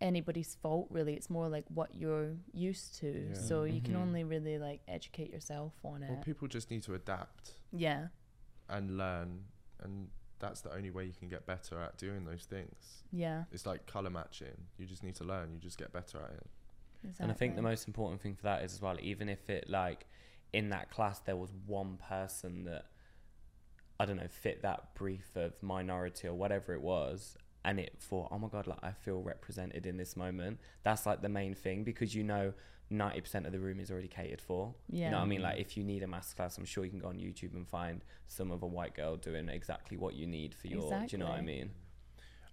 [0.01, 3.35] anybody's fault really it's more like what you're used to Yeah.
[3.35, 4.01] so you can Mhm.
[4.03, 8.09] only really like educate yourself on it Well, people just need to adapt yeah
[8.68, 9.45] and learn,
[9.81, 13.05] and that's the only way you can get better at doing those things.
[13.12, 14.57] yeah It's like color matching.
[14.79, 15.53] You just need to learn.
[15.53, 16.47] You just get better at it.
[17.05, 17.22] exactly.
[17.25, 19.68] And I think the most important thing for that is as well, even if it
[19.68, 20.07] like
[20.55, 22.86] in that class there was one person that
[23.98, 28.28] I don't know fit that brief of minority or whatever it was, and it thought,
[28.30, 30.59] oh my god, like I feel represented in this moment.
[30.82, 32.55] That's like the main thing because you know
[32.90, 34.74] ninety percent of the room is already catered for.
[34.88, 35.42] yeah You know what I mean?
[35.42, 38.02] Like if you need a masterclass, I'm sure you can go on YouTube and find
[38.28, 40.82] some of a white girl doing exactly what you need for your.
[41.11, 41.70] Do you know what I mean?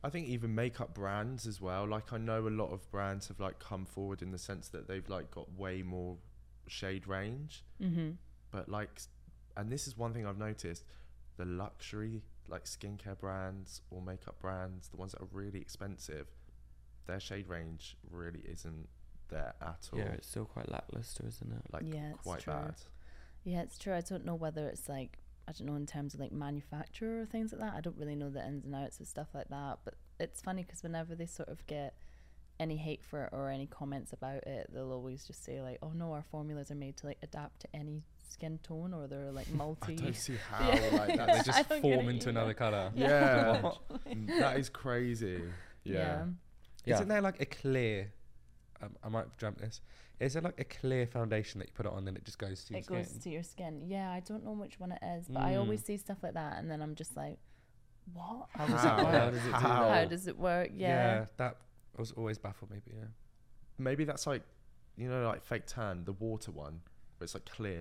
[0.03, 1.87] I think even makeup brands as well.
[1.87, 4.87] Like I know a lot of brands have like come forward in the sense that
[4.87, 6.17] they've like got way more
[6.67, 8.11] shade range, mm-hmm
[8.51, 9.01] but like,
[9.57, 10.83] and this is one thing I've noticed:
[11.37, 16.27] the luxury like skincare brands or makeup brands, the ones that are really expensive,
[17.07, 18.89] their shade range really isn't
[19.29, 19.99] there at all.
[19.99, 21.61] Yeah, it's still quite lackluster, isn't it?
[21.71, 22.53] like Yeah, it's quite true.
[22.53, 22.75] bad.
[23.43, 23.93] Yeah, it's true.
[23.93, 27.25] I don't know whether it's like I don't know in terms of like manufacturer or
[27.25, 27.73] things like that.
[27.75, 29.79] I don't really know the ins and outs of stuff like that.
[29.85, 31.93] But it's funny because whenever they sort of get
[32.61, 35.91] any hate for it or any comments about it, they'll always just say like, "Oh
[36.01, 39.49] no, our formulas are made to like adapt to any skin tone, or they're like
[39.63, 40.89] multi." I multi." don't see how Yeah.
[40.93, 42.29] like They just form into either.
[42.29, 42.91] another colour.
[42.95, 43.71] yeah,
[44.39, 45.41] that is crazy.
[45.83, 46.25] Yeah.
[46.85, 46.95] Yeah.
[46.95, 48.11] Isn't there like a clear?
[48.81, 49.81] Um, I might have dreamt this.
[50.19, 52.37] Is there like a clear foundation that you put it on and then it just
[52.39, 52.97] goes to your It skin?
[52.97, 53.81] It goes to your skin.
[53.85, 55.59] Yeah, I don't know which one it is, but I Mm.
[55.61, 57.37] always see stuff like that, and then I'm just like,
[58.13, 58.47] "What?
[58.53, 58.97] How does How?
[58.99, 59.13] it work?
[59.13, 59.89] How does it do How?
[59.89, 61.25] How does it work?" Yeah.
[61.37, 61.57] that
[61.99, 62.77] was always baffled me.
[62.83, 63.05] But yeah.
[63.77, 64.43] Maybe that's like,
[64.97, 66.81] you know, like fake tan, the water one,
[67.17, 67.79] where it's like clear,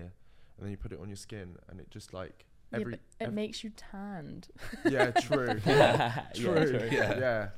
[0.57, 2.91] and then you put it on your skin, and it just like Yeah, every.
[2.93, 4.47] but it ev- makes you tanned.
[4.85, 5.59] yeah, true.
[5.65, 6.53] yeah, true.
[6.79, 6.89] true.
[6.91, 7.19] Yeah.
[7.19, 7.49] Yeah.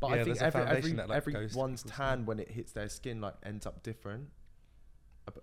[0.00, 2.88] But Yeah, I think every, foundation every, that, like, everyone's tan when it hits their
[2.88, 4.28] skin like ends up different.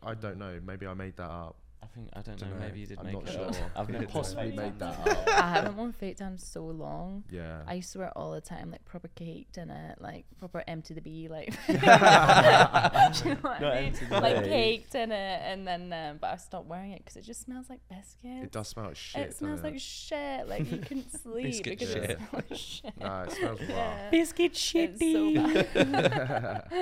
[0.04, 0.60] I- I don't know.
[0.64, 1.56] Maybe I made that up.
[1.82, 2.48] I think I don't know.
[2.48, 2.60] Dunno.
[2.60, 3.52] Maybe you did I'm make not it sure.
[3.76, 5.06] I've Yeah, never Possibly made made that.
[5.06, 5.28] that up.
[5.30, 7.24] I haven't worn fake tan so long.
[7.32, 7.62] Yeah.
[7.68, 10.64] I used to wear it all the time, like proper caked in it, like proper
[10.68, 11.54] M to the B, like.
[11.70, 13.86] You know what Not I mean?
[13.88, 14.50] M to the Like B.
[14.50, 17.70] caked in it, and then um, but I stopped wearing it because it just smells
[17.70, 18.44] like biscuits.
[18.44, 19.22] it does smell like shit.
[19.30, 20.48] It smells doesn't like shit.
[20.48, 22.10] Like you couldn't sleep Biscuit because shit.
[22.10, 22.94] it smells like shit.
[23.00, 23.70] Nah, it smells rough.
[23.70, 24.10] Yeah.
[24.12, 26.74] Biscuit It's so.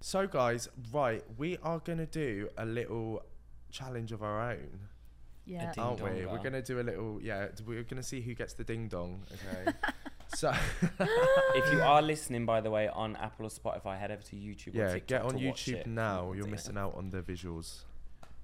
[0.00, 3.22] So, guys, right, we are gonna do a little
[3.74, 4.78] challenge of our own,
[5.44, 5.72] yeah.
[5.76, 6.24] aren't we?
[6.26, 7.48] We're gonna do a little, yeah.
[7.66, 9.22] We're gonna see who gets the ding dong.
[9.34, 9.76] Okay.
[10.34, 10.52] so,
[11.00, 14.74] if you are listening, by the way, on Apple or Spotify, head over to YouTube.
[14.74, 15.86] or yeah, TikTok get on to watch YouTube it.
[15.88, 16.32] now.
[16.32, 16.50] You're Yeah.
[16.52, 17.82] missing out on the visuals.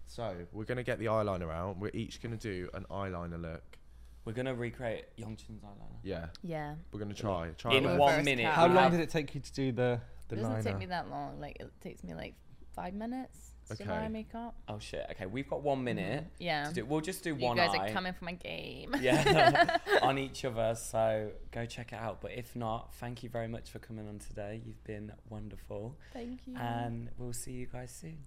[0.06, 1.78] So, we're gonna get the eyeliner out.
[1.78, 3.78] We're each gonna do an eyeliner look.
[4.24, 5.98] We're gonna recreate Yong Chin's eyeliner.
[6.02, 6.74] Yeah, Yeah.
[6.92, 7.50] we're gonna try.
[7.56, 7.96] Try In it.
[7.96, 8.46] one minute.
[8.46, 10.62] How long did it take you to do the the It doesn't liner?
[10.62, 11.40] take me that long.
[11.40, 12.34] Like it takes me like
[12.74, 14.08] five minutes to do my Okay.
[14.08, 14.54] makeup.
[14.68, 15.06] Oh shit.
[15.12, 15.84] Okay, we've got one mm-hmm.
[15.84, 16.24] minute.
[16.38, 16.64] Yeah.
[16.68, 17.88] To do, we'll just do You one guys eye.
[17.88, 18.94] are coming for my game.
[19.00, 20.90] yeah, on each of us.
[20.90, 22.20] So go check it out.
[22.20, 24.60] But if not, thank you very much for coming on today.
[24.64, 26.56] You've been wonderful, Thank you.
[26.56, 28.18] and we'll see you guys soon.